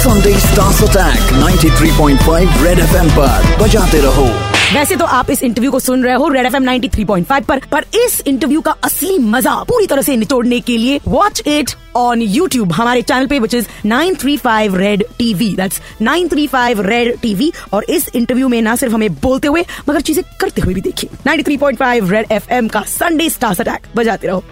Sunday 0.03 0.35
Stars 0.43 0.79
Attack 0.89 1.19
93.5 1.31 2.47
Red 2.67 2.79
FM 2.89 3.11
पर। 3.17 3.57
बजाते 3.61 4.01
रहो। 4.01 4.50
वैसे 4.73 4.95
तो 4.95 5.05
आप 5.05 5.29
इस 5.31 5.41
इंटरव्यू 5.43 5.71
को 5.71 5.79
सुन 5.79 6.03
रहे 6.03 6.13
हो 6.15 6.27
Red 6.29 6.45
F 6.45 6.55
M 6.55 6.63
ninety 6.63 6.89
three 6.89 7.03
point 7.05 7.25
five 7.27 7.43
पर 7.43 7.59
पर 7.71 7.85
इस 7.95 8.19
इंटरव्यू 8.27 8.61
का 8.61 8.71
असली 8.83 9.17
मज़ा 9.19 9.53
पूरी 9.63 9.87
तरह 9.87 10.01
से 10.01 10.15
निचोड़ने 10.17 10.59
के 10.59 10.77
लिए 10.77 10.99
वॉच 11.07 11.41
इट 11.47 11.71
ऑन 11.95 12.21
यूट्यूब 12.21 12.71
हमारे 12.71 13.01
चैनल 13.01 13.27
पे 13.27 13.39
which 13.39 13.53
is 13.53 13.67
nine 13.85 14.15
three 14.15 14.37
five 14.37 14.75
Red 14.75 15.03
TV 15.17 15.53
that's 15.55 15.81
nine 16.01 16.27
three 16.27 16.47
five 16.47 16.81
Red 16.81 17.17
TV 17.21 17.51
और 17.73 17.83
इस 17.89 18.09
इंटरव्यू 18.15 18.47
में 18.47 18.61
ना 18.61 18.75
सिर्फ़ 18.75 18.93
हमें 18.93 19.13
बोलते 19.13 19.47
हुए, 19.47 19.65
मगर 19.89 20.01
चीज़ें 20.01 20.23
करते 20.41 20.61
हुए 20.61 20.73
भी 20.73 20.81
देखिए। 20.81 21.09
Ninety 21.25 21.43
three 21.43 21.57
point 21.57 21.79
five 21.79 22.11
Red 22.11 22.31
F 22.31 22.51
M 22.53 22.67
का 22.67 22.81
संडे 22.89 23.29
स्टार्स 23.29 23.61
अटैक 23.61 23.87
बजाते 23.95 24.27
रहो। 24.27 24.43